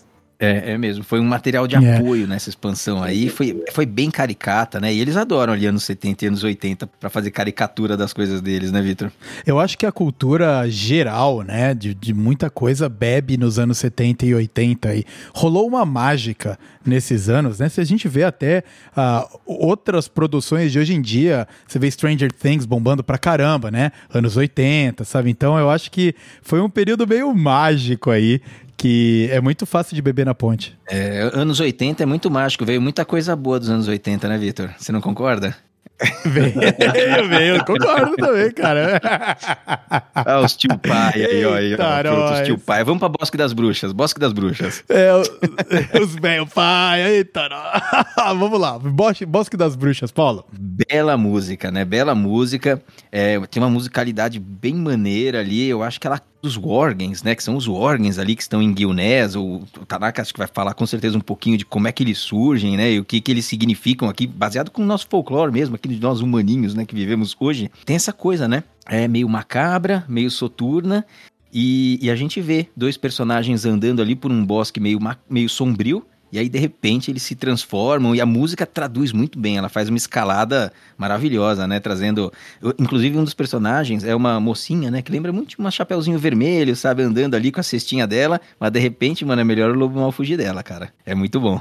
[0.44, 1.98] É, é mesmo, foi um material de yeah.
[1.98, 4.92] apoio nessa expansão aí, foi, foi bem caricata, né?
[4.92, 8.70] E eles adoram ali anos 70 e anos 80 para fazer caricatura das coisas deles,
[8.70, 9.10] né, Vitor?
[9.46, 14.26] Eu acho que a cultura geral, né, de, de muita coisa bebe nos anos 70
[14.26, 17.68] e 80 e rolou uma mágica nesses anos, né?
[17.68, 18.62] Se a gente vê até
[18.96, 23.90] uh, outras produções de hoje em dia, você vê Stranger Things bombando pra caramba, né?
[24.12, 25.30] Anos 80, sabe?
[25.30, 28.40] Então eu acho que foi um período meio mágico aí
[28.84, 30.78] que é muito fácil de beber na ponte.
[30.86, 34.74] É, anos 80 é muito mágico, veio muita coisa boa dos anos 80, né, Vitor?
[34.76, 35.56] Você não concorda?
[36.26, 39.00] veio, veio, eu concordo também, cara.
[40.14, 41.54] ah, os tio pai aí, ó.
[41.54, 42.84] Aí, ó os tio pai.
[42.84, 44.84] Vamos pra Bosque das Bruxas, Bosque das Bruxas.
[44.90, 45.10] É,
[45.98, 47.48] os velho pai, eita,
[48.36, 50.44] Vamos lá, Bosque, Bosque das Bruxas, Paulo.
[50.52, 51.86] Bela música, né?
[51.86, 52.82] Bela música.
[53.10, 55.66] É, tem uma musicalidade bem maneira ali.
[55.70, 57.34] Eu acho que ela dos Worgens, né?
[57.34, 59.34] Que são os Worgens ali que estão em Guilnés.
[59.34, 62.02] O, o Tanaka acho que vai falar com certeza um pouquinho de como é que
[62.02, 62.92] eles surgem, né?
[62.92, 66.00] E o que, que eles significam aqui, baseado com o nosso folclore mesmo, aqui de
[66.00, 66.84] nós humaninhos, né?
[66.84, 67.70] Que vivemos hoje.
[67.84, 68.62] Tem essa coisa, né?
[68.86, 71.04] É meio macabra, meio soturna.
[71.52, 76.04] E, e a gente vê dois personagens andando ali por um bosque meio, meio sombrio
[76.34, 79.56] e aí, de repente, eles se transformam e a música traduz muito bem.
[79.56, 81.78] Ela faz uma escalada maravilhosa, né?
[81.78, 82.32] Trazendo.
[82.76, 85.00] Inclusive, um dos personagens é uma mocinha, né?
[85.00, 87.04] Que lembra muito de uma chapeuzinho vermelho, sabe?
[87.04, 88.40] Andando ali com a cestinha dela.
[88.58, 90.92] Mas de repente, mano, é melhor o lobo mal fugir dela, cara.
[91.06, 91.60] É muito bom.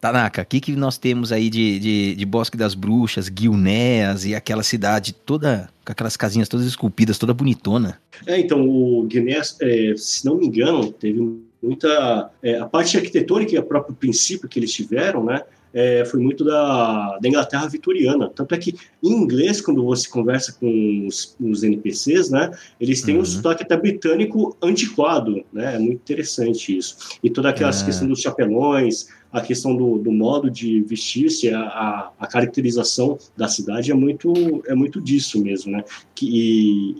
[0.00, 4.36] Tanaka, o que, que nós temos aí de, de, de Bosque das Bruxas, Guilnéas e
[4.36, 8.00] aquela cidade toda, com aquelas casinhas todas esculpidas, toda bonitona?
[8.24, 11.18] É, então, o Guilnéas, é, se não me engano, teve
[11.62, 16.20] muita é, a parte arquitetônica e o próprio princípio que eles tiveram, né, é, foi
[16.20, 18.28] muito da, da Inglaterra vitoriana.
[18.28, 22.50] Tanto é que, em inglês, quando você conversa com os, os NPCs, né,
[22.80, 23.22] eles têm uhum.
[23.22, 25.42] um sotaque até britânico antiquado.
[25.52, 26.96] Né, é muito interessante isso.
[27.22, 27.84] E toda aquela é.
[27.84, 33.48] questão dos chapelões, a questão do, do modo de vestir-se, a, a, a, caracterização da
[33.48, 35.82] cidade é muito, é muito disso mesmo, né?
[36.14, 36.28] Que,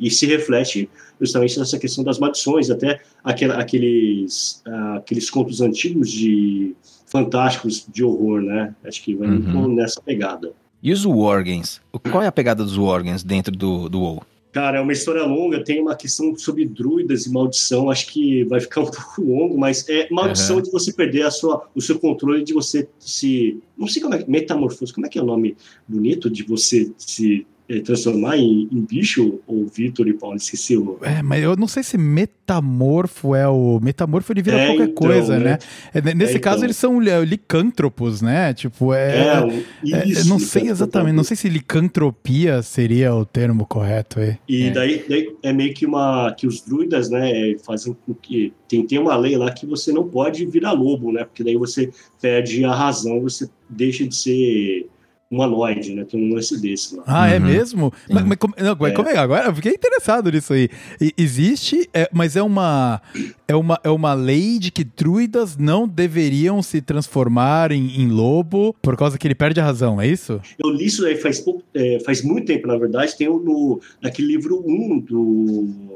[0.00, 0.88] e, e se reflete
[1.20, 6.74] justamente nessa questão das maldições, até aquel, aqueles, uh, aqueles contos antigos de
[7.12, 8.74] fantásticos de horror, né?
[8.82, 9.38] Acho que vai uhum.
[9.38, 10.54] muito nessa pegada.
[10.82, 11.80] E os Worgens?
[12.10, 14.22] Qual é a pegada dos Worgens dentro do, do WoW?
[14.50, 18.60] Cara, é uma história longa, tem uma questão sobre druidas e maldição, acho que vai
[18.60, 20.62] ficar um pouco longo, mas é maldição uhum.
[20.62, 23.60] de você perder a sua, o seu controle, de você se.
[23.76, 25.54] Não sei como é metamorfose, como é que é o nome
[25.86, 30.98] bonito de você se é, transformar em, em, bicho, ou Vitor e Paulo, esqueci o...
[31.02, 33.78] É, mas eu não sei se metamorfo é o...
[33.80, 35.58] Metamorfo ele vira é, qualquer então, coisa, né?
[35.94, 36.14] né?
[36.14, 36.66] Nesse é, caso então.
[36.66, 38.52] eles são licântropos, né?
[38.52, 39.44] Tipo, é...
[39.84, 44.36] é, é isso, não sei exatamente, não sei se licantropia seria o termo correto aí.
[44.48, 46.32] E daí, daí, é meio que uma...
[46.32, 48.52] que os druidas, né, fazem com que...
[48.68, 51.24] Tem, tem uma lei lá que você não pode virar lobo, né?
[51.24, 51.90] Porque daí você
[52.20, 54.88] perde a razão, você deixa de ser
[55.32, 56.04] humanoide, né?
[56.04, 57.02] Tem um lance desse lá.
[57.06, 57.36] Ah, é uhum.
[57.36, 57.92] é mesmo?
[58.08, 58.92] Mas, mas, como, não, é.
[58.92, 59.16] como é?
[59.16, 60.68] Agora eu fiquei interessado nisso aí.
[61.00, 63.00] E, existe, é, mas é uma,
[63.48, 68.76] é, uma, é uma lei de que druidas não deveriam se transformar em, em lobo
[68.82, 70.40] por causa que ele perde a razão, é isso?
[70.62, 73.16] Eu li isso aí faz, pouco, é, faz muito tempo, na verdade.
[73.16, 75.92] Tem no, naquele livro 1 do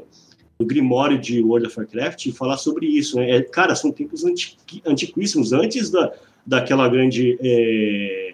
[0.59, 3.17] do Grimório de World of Warcraft falar sobre isso.
[3.17, 3.29] Né?
[3.29, 4.25] É, cara, são tempos
[4.83, 6.11] antiquíssimos, antes da,
[6.43, 8.33] daquela grande é,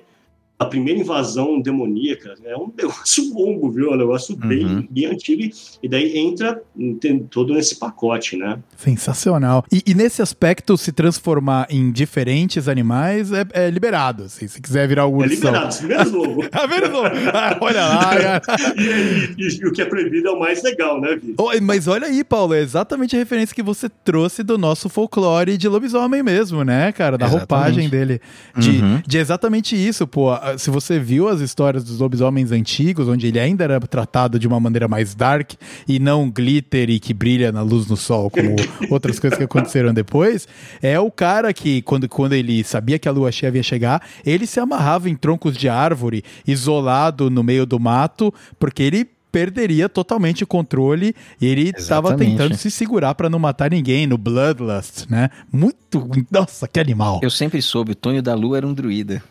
[0.64, 3.92] a primeira invasão demoníaca é um negócio longo, viu?
[3.92, 4.48] É um negócio uhum.
[4.48, 5.54] bem, bem antigo.
[5.82, 6.62] E daí entra
[7.00, 8.60] tem todo nesse pacote, né?
[8.78, 9.66] Sensacional.
[9.72, 14.24] E, e, nesse aspecto, se transformar em diferentes animais é, é liberado.
[14.24, 15.32] Assim, se quiser virar urso.
[15.32, 16.46] É liberado, menos lobo.
[16.52, 17.10] ah, menos lobo.
[17.34, 18.42] Ah, olha lá.
[18.78, 21.36] e, e, e, o que é proibido é o mais legal, né, Vi?
[21.38, 25.58] Oh, mas olha aí, Paulo, é exatamente a referência que você trouxe do nosso folclore
[25.58, 27.18] de lobisomem mesmo, né, cara?
[27.18, 27.52] Da exatamente.
[27.52, 28.22] roupagem dele.
[28.58, 29.02] De, uhum.
[29.06, 33.64] de exatamente isso, pô se você viu as histórias dos lobisomens antigos, onde ele ainda
[33.64, 35.54] era tratado de uma maneira mais dark
[35.88, 38.56] e não glitter e que brilha na luz no sol, como
[38.90, 40.48] outras coisas que aconteceram depois,
[40.82, 44.46] é o cara que, quando, quando ele sabia que a lua cheia ia chegar, ele
[44.46, 50.44] se amarrava em troncos de árvore, isolado no meio do mato, porque ele perderia totalmente
[50.44, 55.32] o controle e ele estava tentando se segurar para não matar ninguém no Bloodlust, né?
[55.52, 57.20] Muito, nossa, que animal.
[57.24, 59.24] Eu sempre soube, o Tonho da Lua era um druida.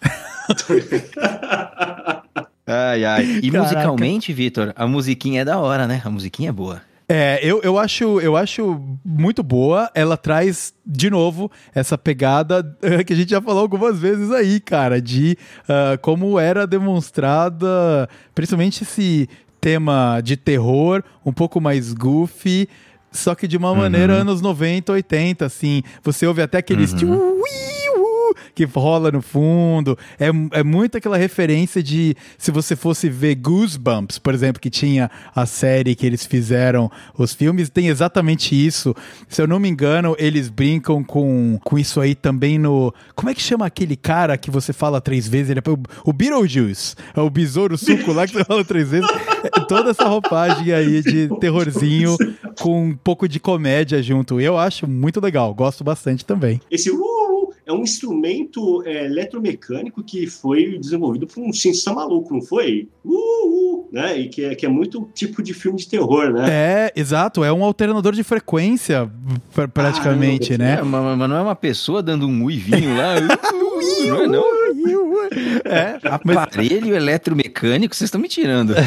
[2.66, 3.24] ai, ai.
[3.40, 3.74] E Caraca.
[3.74, 6.02] musicalmente, Vitor, a musiquinha é da hora, né?
[6.04, 6.82] A musiquinha é boa.
[7.08, 9.88] É, eu, eu, acho, eu acho muito boa.
[9.94, 12.76] Ela traz, de novo, essa pegada
[13.06, 18.82] que a gente já falou algumas vezes aí, cara, de uh, como era demonstrada, principalmente
[18.82, 19.28] esse
[19.62, 22.68] tema de terror, um pouco mais goofy,
[23.12, 23.76] só que de uma uhum.
[23.76, 25.84] maneira anos 90, 80, assim.
[26.02, 27.42] Você ouve até aquele uhum
[28.66, 29.98] que rola no fundo.
[30.18, 35.10] É, é muito aquela referência de se você fosse ver Goosebumps, por exemplo, que tinha
[35.34, 38.94] a série que eles fizeram, os filmes, tem exatamente isso.
[39.28, 42.94] Se eu não me engano, eles brincam com, com isso aí também no.
[43.14, 45.50] Como é que chama aquele cara que você fala três vezes?
[45.50, 49.08] Ele é o, o Beetlejuice, é o besouro suco lá que você fala três vezes.
[49.44, 52.16] É toda essa roupagem aí de terrorzinho
[52.60, 54.40] com um pouco de comédia junto.
[54.40, 56.60] Eu acho muito legal, gosto bastante também.
[56.70, 57.11] Esse uh
[57.66, 62.88] é um instrumento é, eletromecânico que foi desenvolvido por um cientista maluco, não foi?
[63.04, 64.18] Uh, uh, né?
[64.18, 66.46] E que é, que é muito tipo de filme de terror, né?
[66.50, 67.44] É, exato.
[67.44, 69.10] É um alternador de frequência,
[69.54, 70.78] pr praticamente, ah, né?
[70.80, 73.14] É, mas, mas, não é uma pessoa dando um uivinho lá?
[74.06, 74.62] não é, não?
[75.64, 75.98] É,
[76.34, 78.74] aparelho eletromecânico, vocês estão me tirando.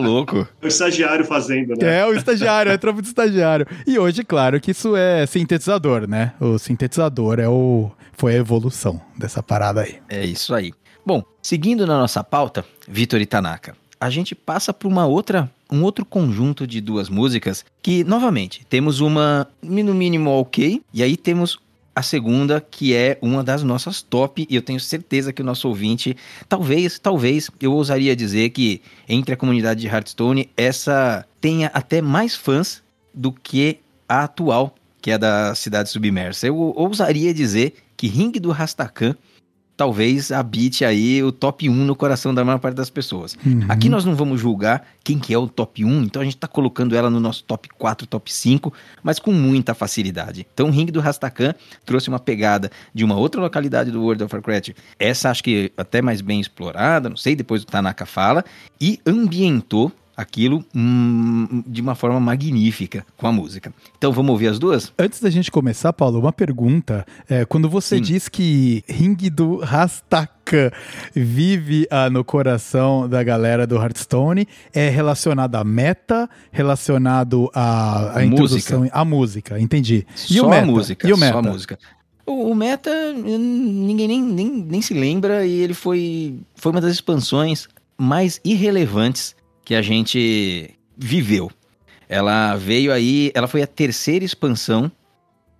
[0.00, 0.48] Louco.
[0.62, 2.00] O estagiário fazendo, né?
[2.00, 3.66] É, o estagiário, é trampo de estagiário.
[3.86, 6.32] E hoje, claro, que isso é sintetizador, né?
[6.40, 7.90] O sintetizador é o...
[8.12, 9.96] foi a evolução dessa parada aí.
[10.08, 10.72] É isso aí.
[11.04, 15.84] Bom, seguindo na nossa pauta, Vitor e Tanaka, a gente passa por uma outra um
[15.84, 21.58] outro conjunto de duas músicas que, novamente, temos uma no mínimo ok, e aí temos
[21.94, 25.68] a segunda, que é uma das nossas top, e eu tenho certeza que o nosso
[25.68, 26.16] ouvinte,
[26.48, 32.34] talvez, talvez, eu ousaria dizer que entre a comunidade de Hearthstone, essa tenha até mais
[32.34, 32.82] fãs
[33.12, 33.78] do que
[34.08, 36.46] a atual, que é da Cidade Submersa.
[36.46, 39.16] Eu ousaria dizer que Ring do Rastakhan
[39.80, 43.34] talvez habite aí o top 1 no coração da maior parte das pessoas.
[43.46, 43.64] Uhum.
[43.66, 46.46] Aqui nós não vamos julgar quem que é o top 1, então a gente está
[46.46, 48.70] colocando ela no nosso top 4, top 5,
[49.02, 50.46] mas com muita facilidade.
[50.52, 51.54] Então o ringue do Rastakhan
[51.86, 56.02] trouxe uma pegada de uma outra localidade do World of Warcraft, essa acho que até
[56.02, 58.44] mais bem explorada, não sei, depois o Tanaka fala,
[58.78, 59.90] e ambientou
[60.20, 63.72] aquilo hum, de uma forma magnífica com a música.
[63.96, 64.92] Então vamos ouvir as duas?
[64.98, 67.06] Antes da gente começar, Paulo, uma pergunta.
[67.28, 68.02] É, quando você Sim.
[68.02, 70.70] diz que Ring do Rastakhan
[71.14, 78.24] vive ah, no coração da galera do Hearthstone, é relacionado à meta, relacionado à, à
[78.24, 80.06] introdução, à música, entendi.
[80.28, 80.62] E só o meta?
[80.62, 81.32] a música, e o meta?
[81.32, 81.78] só a música.
[82.26, 86.92] O, o meta, ninguém nem, nem, nem se lembra e ele foi, foi uma das
[86.92, 89.34] expansões mais irrelevantes
[89.70, 91.48] que a gente viveu.
[92.08, 94.90] Ela veio aí, ela foi a terceira expansão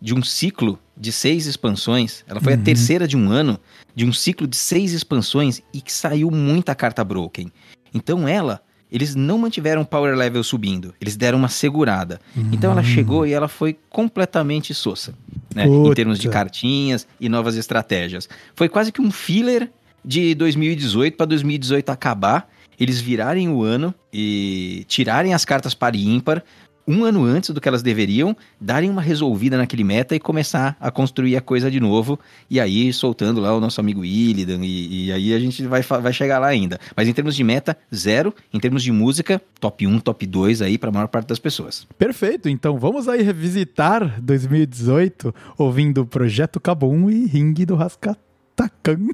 [0.02, 2.24] de um ciclo de seis expansões.
[2.26, 2.60] Ela foi uhum.
[2.60, 3.56] a terceira de um ano
[3.94, 7.52] de um ciclo de seis expansões e que saiu muita carta broken.
[7.94, 12.20] Então ela, eles não mantiveram o power level subindo, eles deram uma segurada.
[12.36, 12.50] Uhum.
[12.50, 15.14] Então ela chegou e ela foi completamente sossa,
[15.54, 15.68] né?
[15.68, 18.28] Em termos de cartinhas e novas estratégias.
[18.56, 19.70] Foi quase que um filler
[20.04, 22.50] de 2018 para 2018 acabar
[22.80, 26.42] eles virarem o ano e tirarem as cartas par e ímpar
[26.90, 30.90] um ano antes do que elas deveriam, darem uma resolvida naquele meta e começar a
[30.90, 32.18] construir a coisa de novo.
[32.48, 36.12] E aí, soltando lá o nosso amigo Illidan, e, e aí a gente vai, vai
[36.12, 36.80] chegar lá ainda.
[36.96, 38.34] Mas em termos de meta, zero.
[38.52, 41.86] Em termos de música, top 1, top 2 aí para a maior parte das pessoas.
[41.96, 48.18] Perfeito, então vamos aí revisitar 2018 ouvindo Projeto Cabum e Ring do Rascatacan.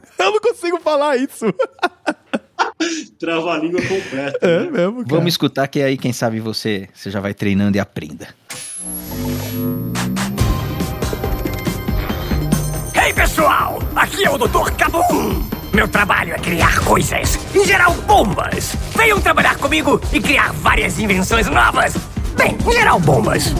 [0.19, 1.45] Eu não consigo falar isso.
[3.19, 4.39] Trava a língua completa.
[4.41, 4.71] É né?
[4.71, 5.07] mesmo, cara.
[5.09, 8.29] Vamos escutar que aí, quem sabe, você, você já vai treinando e aprenda.
[12.95, 13.79] Hey, pessoal!
[13.95, 14.73] Aqui é o Dr.
[14.77, 15.47] Kabum!
[15.73, 18.75] Meu trabalho é criar coisas, em geral bombas.
[18.97, 21.95] Venham trabalhar comigo e criar várias invenções novas.
[22.37, 23.53] Bem, em geral bombas.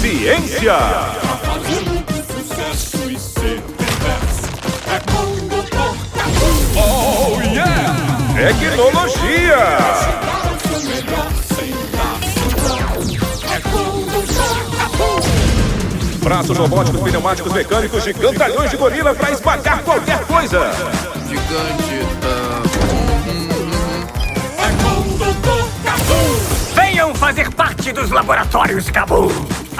[0.00, 0.74] Ciência!
[6.82, 7.29] Oh yeah!
[8.40, 9.76] Tecnologia!
[16.22, 20.72] Braços robóticos, pneumáticos, mecânicos, gigantalhões de gorila para esmagar qualquer coisa.
[21.28, 22.00] Gigante.
[26.74, 29.28] Venham fazer parte dos laboratórios Kabum.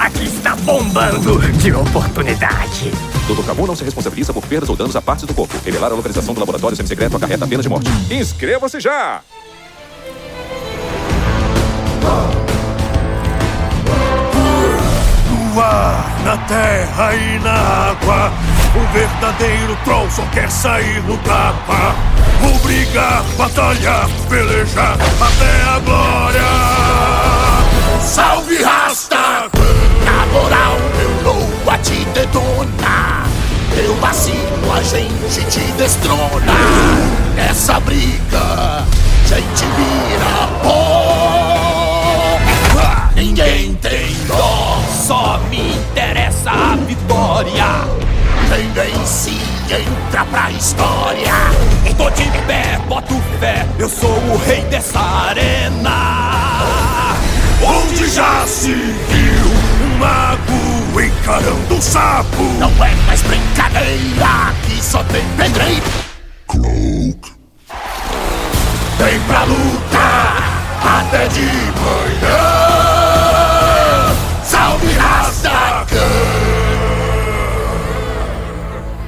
[0.01, 2.89] Aqui está bombando de oportunidade.
[3.27, 3.45] Dr.
[3.45, 5.55] Camu não se responsabiliza por perdas ou danos a partes do corpo.
[5.63, 7.87] Revelar a localização do laboratório semissecreto acarreta a pena de morte.
[8.09, 9.21] Inscreva-se já!
[15.29, 17.53] No ar, na terra e na
[17.91, 18.31] água,
[18.75, 21.93] o verdadeiro troll só quer sair no tapa.
[22.41, 26.41] Vou brigar, batalhar, pelejar até a glória.
[28.01, 28.90] Salve Rasta!
[31.81, 33.25] Te detona.
[33.75, 36.53] Eu vacilo, a gente te destrona.
[37.35, 38.85] Nessa briga,
[39.27, 42.39] gente vira pó.
[43.15, 44.79] Ninguém tem dó.
[45.07, 47.87] Só me interessa a vitória.
[48.49, 49.31] Quem vence
[49.69, 51.33] entra pra história.
[51.97, 55.91] Tô de pé, boto fé, eu sou o rei dessa arena.
[57.63, 59.51] Onde já se viu
[59.85, 60.70] um mago
[61.05, 62.43] encarando sapo?
[62.59, 65.85] Não é mais brincadeira, aqui só tem pedreiro.
[66.47, 67.31] Cloak.
[68.97, 69.97] Vem pra luta,
[70.83, 71.41] até de
[71.81, 72.37] manhã.
[74.43, 74.87] Salve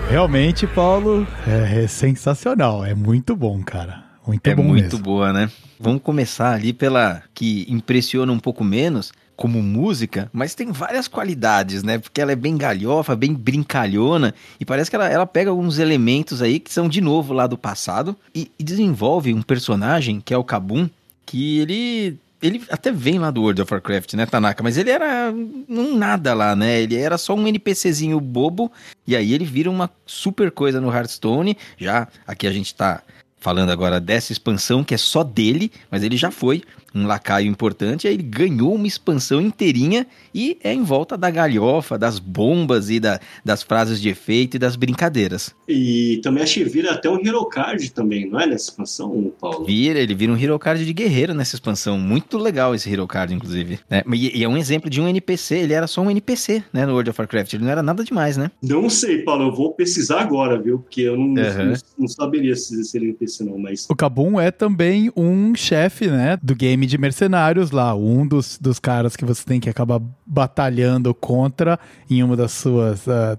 [0.10, 2.86] Realmente, Paulo, é, é sensacional.
[2.86, 4.04] É muito bom, cara.
[4.26, 5.00] Muito é bom muito mesmo.
[5.00, 5.50] boa, né?
[5.80, 11.84] Vamos começar ali pela que impressiona um pouco menos como música, mas tem várias qualidades,
[11.84, 11.98] né?
[11.98, 16.42] Porque ela é bem galhofa, bem brincalhona e parece que ela, ela pega alguns elementos
[16.42, 20.38] aí que são de novo lá do passado e, e desenvolve um personagem que é
[20.38, 20.90] o Kabum,
[21.26, 24.62] que ele ele até vem lá do World of Warcraft, né, Tanaka?
[24.62, 25.34] Mas ele era
[25.70, 26.82] um nada lá, né?
[26.82, 28.70] Ele era só um NPCzinho bobo.
[29.08, 31.58] E aí ele vira uma super coisa no Hearthstone.
[31.78, 33.02] Já aqui a gente tá
[33.40, 36.64] falando agora dessa expansão que é só dele, mas ele já foi
[36.94, 41.98] um lacaio importante, aí ele ganhou uma expansão inteirinha e é em volta da galhofa,
[41.98, 45.54] das bombas e da, das frases de efeito e das brincadeiras.
[45.68, 49.66] E também acho que vira até um Hero Card também, não é nessa expansão, Paulo?
[49.66, 51.98] Vira, ele vira um Hero Card de guerreiro nessa expansão.
[51.98, 53.80] Muito legal esse Hero Card, inclusive.
[53.90, 54.04] né?
[54.14, 56.92] E, e é um exemplo de um NPC, ele era só um NPC, né, no
[56.94, 57.54] World of Warcraft.
[57.54, 58.52] Ele não era nada demais, né?
[58.62, 60.80] Não sei, Paulo, eu vou pesquisar agora, viu?
[60.80, 61.66] Porque eu não, Uhum.
[61.66, 63.88] não, não saberia se se ele é NPC não, mas...
[63.90, 67.96] O Kabum é também um chefe, né, do game de mercenários lá.
[67.96, 71.80] Um dos, dos caras que você tem que acabar batalhando contra
[72.10, 73.08] em uma das suas.
[73.08, 73.38] ah,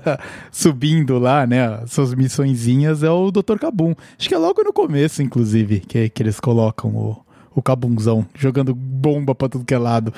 [0.50, 1.84] subindo lá, né?
[1.86, 3.58] Suas missõezinhas é o Dr.
[3.58, 3.94] Kabum.
[4.18, 7.25] Acho que é logo no começo, inclusive, que, que eles colocam o,
[7.56, 10.12] o Kabumzão, jogando bomba pra tudo que é lado.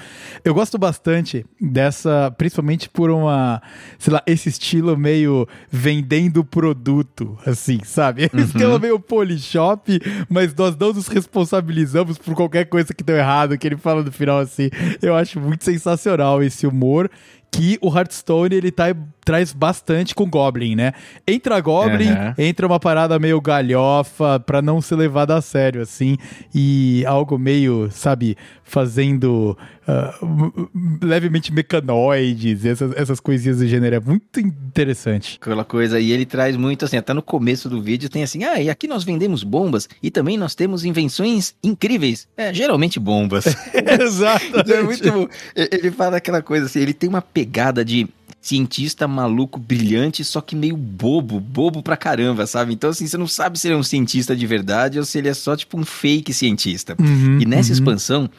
[0.45, 3.63] Eu gosto bastante dessa, principalmente por uma,
[3.97, 8.25] sei lá, esse estilo meio vendendo produto, assim, sabe?
[8.35, 8.43] Esse Uhum.
[8.43, 13.67] esquema meio polishop, mas nós não nos responsabilizamos por qualquer coisa que deu errado, que
[13.69, 14.69] ele fala no final, assim.
[15.01, 17.09] Eu acho muito sensacional esse humor
[17.51, 18.85] que o Hearthstone ele tá,
[19.25, 20.93] traz bastante com Goblin, né?
[21.27, 22.35] Entra Goblin, Aham.
[22.39, 26.17] entra uma parada meio galhofa pra não ser levada a sério, assim,
[26.55, 29.57] e algo meio, sabe, fazendo
[29.91, 30.15] ah,
[31.03, 33.97] levemente mecanoides, essas, essas coisinhas do gênero.
[33.97, 35.39] É muito interessante.
[35.41, 38.61] Aquela coisa, e ele traz muito assim, até no começo do vídeo tem assim, ah,
[38.61, 42.29] e aqui nós vendemos bombas e também nós temos invenções incríveis.
[42.37, 43.47] É, geralmente bombas.
[43.99, 44.73] Exatamente.
[44.75, 45.27] é muito bom.
[45.57, 48.07] Ele fala aquela coisa assim, ele tem uma pegada de
[48.43, 52.75] cientista maluco, brilhante, só que meio bobo, bobo pra caramba, sabe?
[52.75, 55.29] Então assim, você não sabe se ele é um cientista de verdade ou se ele
[55.29, 56.95] é só tipo um fake cientista.
[57.01, 57.75] Uhum, e nessa uhum.
[57.75, 58.31] expansão,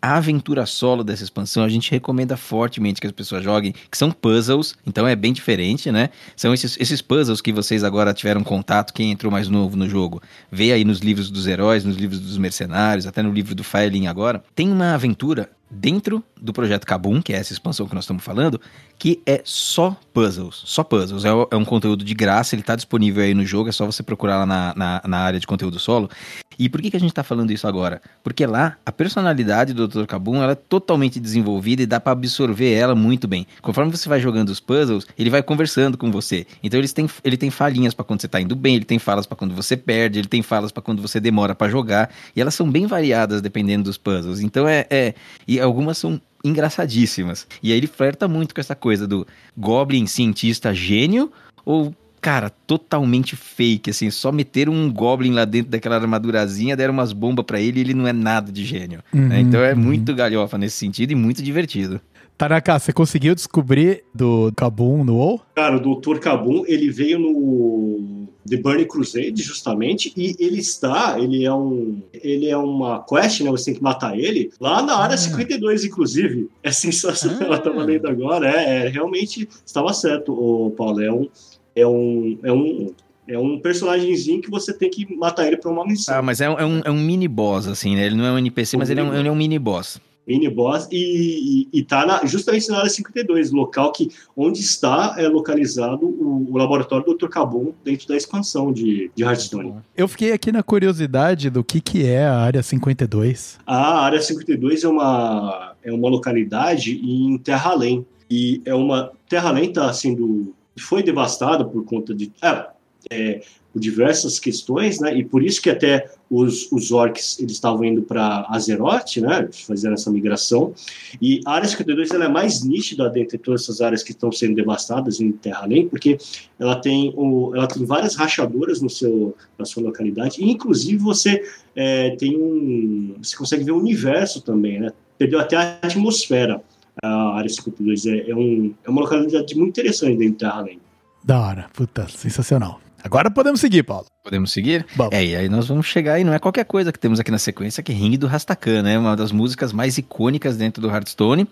[0.00, 4.10] a aventura solo dessa expansão, a gente recomenda fortemente que as pessoas joguem, que são
[4.10, 6.10] puzzles, então é bem diferente, né?
[6.36, 10.22] São esses, esses puzzles que vocês agora tiveram contato, quem entrou mais novo no jogo,
[10.50, 14.06] vê aí nos livros dos heróis, nos livros dos mercenários, até no livro do Firelin
[14.06, 14.42] agora.
[14.54, 18.60] Tem uma aventura dentro do projeto Kabum, que é essa expansão que nós estamos falando,
[18.98, 20.62] que é só puzzles.
[20.64, 21.24] Só puzzles.
[21.24, 24.02] É, é um conteúdo de graça, ele está disponível aí no jogo, é só você
[24.02, 26.10] procurar lá na, na, na área de conteúdo solo.
[26.58, 28.02] E por que, que a gente está falando isso agora?
[28.22, 30.04] Porque lá a personalidade do Dr.
[30.04, 33.46] Kabum ela é totalmente desenvolvida e dá para absorver ela muito bem.
[33.62, 36.46] Conforme você vai jogando os puzzles, ele vai conversando com você.
[36.62, 39.24] Então eles têm, ele tem falinhas para quando você está indo bem, ele tem falas
[39.24, 42.10] para quando você perde, ele tem falas para quando você demora para jogar.
[42.36, 44.40] E elas são bem variadas dependendo dos puzzles.
[44.40, 45.14] Então é, é
[45.48, 47.46] e algumas são engraçadíssimas.
[47.62, 49.26] E aí ele flerta muito com essa coisa do
[49.56, 51.30] Goblin cientista gênio
[51.64, 57.12] ou cara, totalmente fake, assim, só meteram um Goblin lá dentro daquela armadurazinha, deram umas
[57.12, 59.02] bombas para ele e ele não é nada de gênio.
[59.12, 59.22] Né?
[59.22, 59.40] Uhum, né?
[59.40, 59.80] Então é uhum.
[59.80, 62.00] muito galhofa nesse sentido e muito divertido.
[62.40, 65.42] Tanaka, você conseguiu descobrir do Kabum no WoW?
[65.54, 66.18] Cara, o Dr.
[66.20, 72.48] Kabum, ele veio no The Burning Crusade, justamente, e ele está, ele é um, ele
[72.48, 75.18] é uma quest, né, você tem que matar ele, lá na área ah.
[75.18, 76.48] 52, inclusive.
[76.62, 77.44] É sensacional, ah.
[77.44, 81.28] ela tava lendo agora, é, é, realmente, estava certo, o Paulo, é um,
[81.76, 82.94] é um, é um,
[83.28, 86.16] é um personagemzinho que você tem que matar ele pra uma missão.
[86.16, 88.06] Ah, mas é um, é um, é um mini boss, assim, né?
[88.06, 90.00] Ele não é um NPC, mas ele é um, ele é um mini boss.
[90.26, 95.16] Mini boss e, e, e tá na, justamente na área 52, local que onde está
[95.18, 97.28] é localizado o, o laboratório do Dr.
[97.28, 99.74] Cabum dentro da expansão de, de Hearthstone.
[99.96, 103.58] Eu fiquei aqui na curiosidade do que, que é a área 52.
[103.66, 108.06] A área 52 é uma, é uma localidade em Terra Além.
[108.30, 109.10] E é uma.
[109.28, 112.66] Terra Além está sendo foi devastada por conta de é,
[113.10, 113.42] é,
[113.72, 115.16] por diversas questões, né?
[115.16, 119.48] E por isso que até os, os orcs eles estavam indo para Azeroth, né?
[119.52, 120.72] Fazendo essa migração.
[121.20, 124.54] E a área 52 ela é mais nítida dentre todas essas áreas que estão sendo
[124.54, 126.18] devastadas em Terra Além, porque
[126.58, 130.42] ela tem o, ela tem várias rachaduras no seu na sua localidade.
[130.42, 131.42] E inclusive você
[131.76, 134.92] é, tem um você consegue ver o universo também, né?
[135.16, 136.62] Perdeu até a atmosfera
[137.02, 138.06] a área 52.
[138.06, 140.80] É, é, um, é uma localidade muito interessante dentro de Terra Além.
[141.22, 142.80] Da hora, puta, sensacional.
[143.02, 144.06] Agora podemos seguir, Paulo.
[144.22, 144.86] Podemos seguir?
[144.94, 145.08] Bom.
[145.12, 147.38] É, e aí nós vamos chegar e não é qualquer coisa que temos aqui na
[147.38, 148.98] sequência, que é Ring do Rastakan, né?
[148.98, 151.46] Uma das músicas mais icônicas dentro do Hearthstone.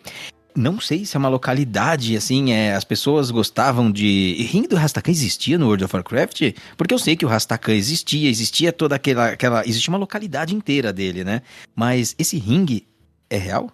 [0.55, 4.35] Não sei se é uma localidade, assim, é, as pessoas gostavam de...
[4.51, 6.53] Ring do Rastakan existia no World of Warcraft?
[6.77, 9.29] Porque eu sei que o Rastakan existia, existia toda aquela...
[9.29, 11.43] aquela existia uma localidade inteira dele, né?
[11.77, 12.83] Mas esse ring
[13.31, 13.71] é real?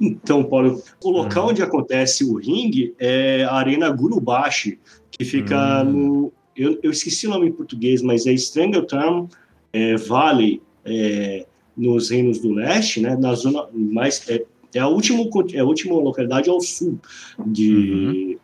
[0.00, 1.50] Então, Paulo, o local hum.
[1.50, 4.78] onde acontece o ringue é a Arena Gurubashi,
[5.10, 5.92] que fica hum.
[5.92, 6.32] no.
[6.58, 9.28] Eu, eu, esqueci o nome em português, mas é Strangletown
[9.72, 13.16] é, Valley, é, nos Reinos do Leste, né?
[13.16, 14.28] Na zona mais.
[14.28, 14.44] É,
[14.74, 15.22] é, a, última,
[15.52, 16.98] é a última localidade ao sul
[17.46, 18.36] de, uhum.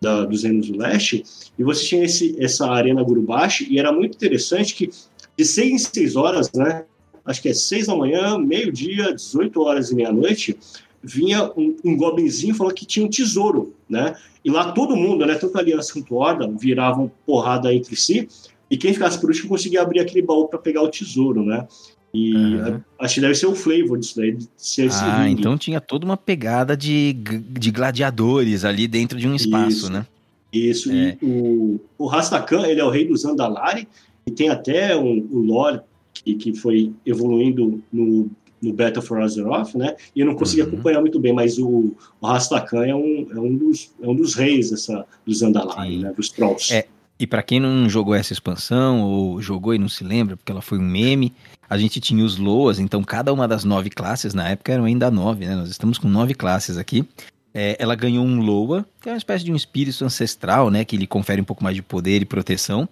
[0.00, 1.22] da, dos Reinos do Leste.
[1.58, 4.90] E você tinha esse, essa Arena Gurubashi, e era muito interessante que
[5.36, 6.84] de seis em seis horas, né?
[7.24, 10.58] Acho que é seis da manhã, meio-dia, 18 horas e meia-noite,
[11.02, 14.14] vinha um, um goblinzinho falando que tinha um tesouro, né?
[14.44, 18.28] E lá todo mundo, né, tanto a Aliança quanto a Horda, viravam porrada entre si,
[18.70, 21.66] e quem ficasse por último conseguia abrir aquele baú para pegar o tesouro, né?
[22.12, 22.80] E uhum.
[22.98, 26.04] acho que deve ser o flavor disso daí, de ser esse Ah, então tinha toda
[26.04, 29.92] uma pegada de, de gladiadores ali dentro de um espaço, Isso.
[29.92, 30.06] né?
[30.52, 31.16] Isso, é.
[31.22, 33.86] e o, o Rastakan, ele é o rei dos Andalari,
[34.26, 35.80] e tem até um, o lore
[36.12, 38.28] que, que foi evoluindo no
[38.62, 39.96] no Battle for Azeroth, né?
[40.14, 40.68] E eu não consegui uhum.
[40.68, 44.34] acompanhar muito bem, mas o, o Rastakan é um, é, um dos, é um dos
[44.34, 46.12] reis dessa, dos Andalai, né?
[46.16, 46.74] Dos Trolls.
[46.74, 46.86] É,
[47.18, 50.62] e para quem não jogou essa expansão, ou jogou e não se lembra, porque ela
[50.62, 51.32] foi um meme,
[51.68, 55.10] a gente tinha os Loas, então cada uma das nove classes, na época eram ainda
[55.10, 55.54] nove, né?
[55.54, 57.06] Nós estamos com nove classes aqui.
[57.52, 60.84] É, ela ganhou um Loa, que é uma espécie de um espírito ancestral, né?
[60.84, 62.88] Que lhe confere um pouco mais de poder e proteção.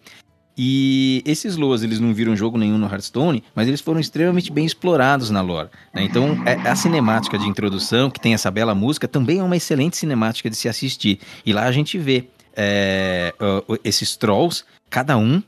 [0.60, 4.66] E esses Loas, eles não viram jogo nenhum no Hearthstone, mas eles foram extremamente bem
[4.66, 5.68] explorados na lore.
[5.94, 6.02] Né?
[6.02, 9.97] Então, é, a cinemática de introdução, que tem essa bela música, também é uma excelente
[9.97, 11.20] cinemática de se assistir.
[11.47, 13.32] E lá a gente vê é,
[13.85, 15.40] esses Trolls, cada um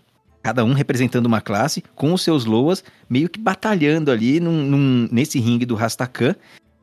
[0.43, 5.09] cada um representando uma classe, com os seus loas, meio que batalhando ali num, num,
[5.13, 6.35] nesse ringue do Rastakan,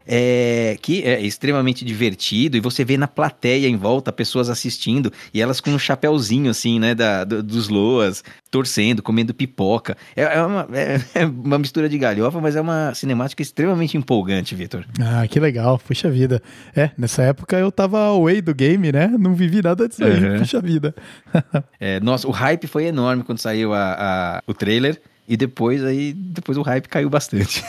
[0.07, 5.41] é, que é extremamente divertido e você vê na plateia em volta pessoas assistindo e
[5.41, 9.97] elas com um chapéuzinho assim, né, da, do, dos loas, torcendo, comendo pipoca.
[10.15, 14.55] É, é, uma, é, é, uma mistura de galhofa, mas é uma cinemática extremamente empolgante,
[14.55, 14.85] Vitor.
[14.99, 16.41] Ah, que legal, puxa vida.
[16.75, 19.07] É, nessa época eu tava away do game, né?
[19.19, 20.39] Não vivi nada disso aí, uhum.
[20.39, 20.95] puxa vida.
[21.79, 24.99] é, nossa, o hype foi enorme quando saiu a, a, o trailer.
[25.29, 27.61] E depois aí, depois o hype caiu bastante.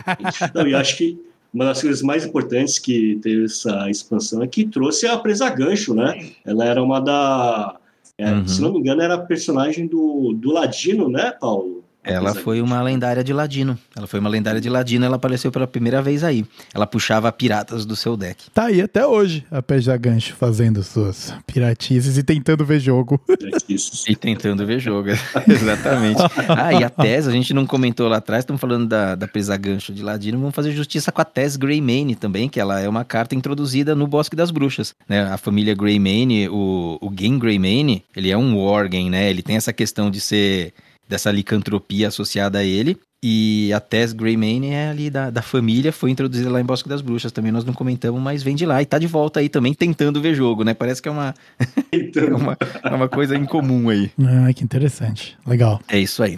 [0.54, 4.64] Não, e acho que uma das coisas mais importantes que teve essa expansão é que
[4.64, 6.30] trouxe a presa gancho, né?
[6.44, 7.78] Ela era uma da.
[8.16, 8.46] É, uhum.
[8.46, 11.81] Se não me engano, era a personagem do, do Ladino, né, Paulo?
[12.04, 13.78] Ela foi uma lendária de Ladino.
[13.96, 16.44] Ela foi uma lendária de Ladino, ela apareceu pela primeira vez aí.
[16.74, 18.50] Ela puxava piratas do seu deck.
[18.50, 23.20] Tá aí até hoje a Peja Gancho fazendo suas piratices e tentando ver jogo.
[24.08, 25.10] e tentando ver jogo,
[25.46, 26.20] exatamente.
[26.48, 29.56] Ah, e a Tess, a gente não comentou lá atrás, estamos falando da, da Pesa
[29.56, 33.04] Gancho de Ladino, vamos fazer justiça com a Tess Greymane também, que ela é uma
[33.04, 34.94] carta introduzida no Bosque das Bruxas.
[35.08, 35.22] Né?
[35.22, 39.30] A família Greymane, o, o Game Greymane, ele é um Wargame, né?
[39.30, 40.74] Ele tem essa questão de ser
[41.12, 42.98] dessa licantropia associada a ele.
[43.24, 47.00] E a Tess Greymane é ali da, da família, foi introduzida lá em Bosque das
[47.00, 47.30] Bruxas.
[47.30, 50.20] Também nós não comentamos, mas vem de lá e tá de volta aí também tentando
[50.20, 50.74] ver jogo, né?
[50.74, 51.32] Parece que é uma,
[51.92, 54.10] é uma, é uma coisa incomum aí.
[54.18, 55.36] Ah, que interessante.
[55.46, 55.80] Legal.
[55.86, 56.36] É isso aí.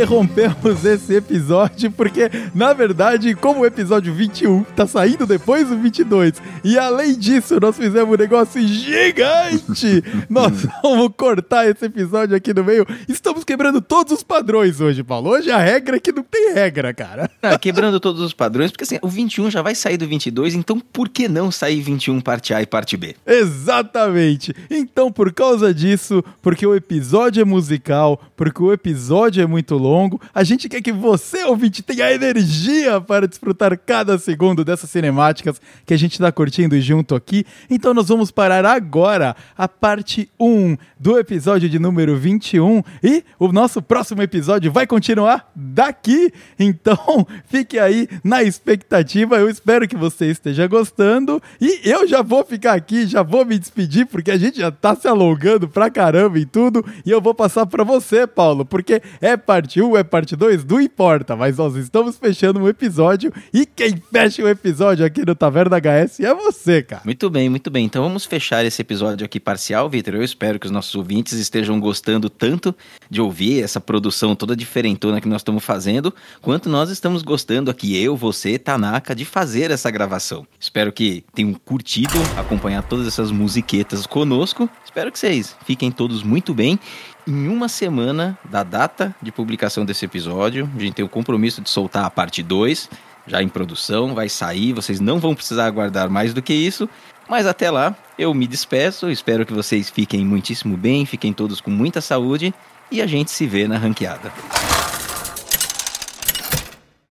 [0.00, 6.40] Interrompemos esse episódio porque, na verdade, como o episódio 21 tá saindo depois do 22,
[6.64, 12.64] e além disso, nós fizemos um negócio gigante, nós vamos cortar esse episódio aqui no
[12.64, 12.86] meio.
[13.06, 15.30] Estamos quebrando todos os padrões hoje, Paulo.
[15.30, 17.30] Hoje a regra é que não tem regra, cara.
[17.42, 20.80] Ah, quebrando todos os padrões, porque assim, o 21 já vai sair do 22, então
[20.80, 23.16] por que não sair 21 parte A e parte B?
[23.26, 24.54] Exatamente.
[24.70, 30.18] Então, por causa disso, porque o episódio é musical, porque o episódio é muito longo.
[30.34, 35.92] A gente quer que você, ouvinte, tenha energia para desfrutar cada segundo dessas cinemáticas que
[35.92, 37.44] a gente está curtindo junto aqui.
[37.68, 43.52] Então nós vamos parar agora a parte 1 do episódio de número 21 e o
[43.52, 46.32] nosso próximo episódio vai continuar daqui.
[46.58, 49.36] Então fique aí na expectativa.
[49.36, 53.58] Eu espero que você esteja gostando e eu já vou ficar aqui, já vou me
[53.58, 56.82] despedir porque a gente já está se alongando pra caramba e tudo.
[57.04, 60.64] E eu vou passar para você, Paulo, porque é parte parte 1, é parte 2,
[60.64, 65.34] não importa, mas nós estamos fechando um episódio e quem fecha o episódio aqui no
[65.34, 67.02] Taverna HS é você, cara.
[67.04, 67.84] Muito bem, muito bem.
[67.84, 70.14] Então vamos fechar esse episódio aqui parcial, Vitor.
[70.14, 72.74] Eu espero que os nossos ouvintes estejam gostando tanto
[73.10, 78.02] de ouvir essa produção toda diferentona que nós estamos fazendo, quanto nós estamos gostando aqui,
[78.02, 80.46] eu, você, Tanaka, de fazer essa gravação.
[80.58, 84.68] Espero que tenham curtido acompanhar todas essas musiquetas conosco.
[84.84, 86.78] Espero que vocês fiquem todos muito bem
[87.26, 90.68] em uma semana da data de publicação desse episódio.
[90.76, 92.88] A gente tem o compromisso de soltar a parte 2,
[93.26, 96.88] já em produção, vai sair, vocês não vão precisar aguardar mais do que isso.
[97.28, 101.70] Mas até lá, eu me despeço, espero que vocês fiquem muitíssimo bem, fiquem todos com
[101.70, 102.52] muita saúde
[102.90, 104.32] e a gente se vê na ranqueada.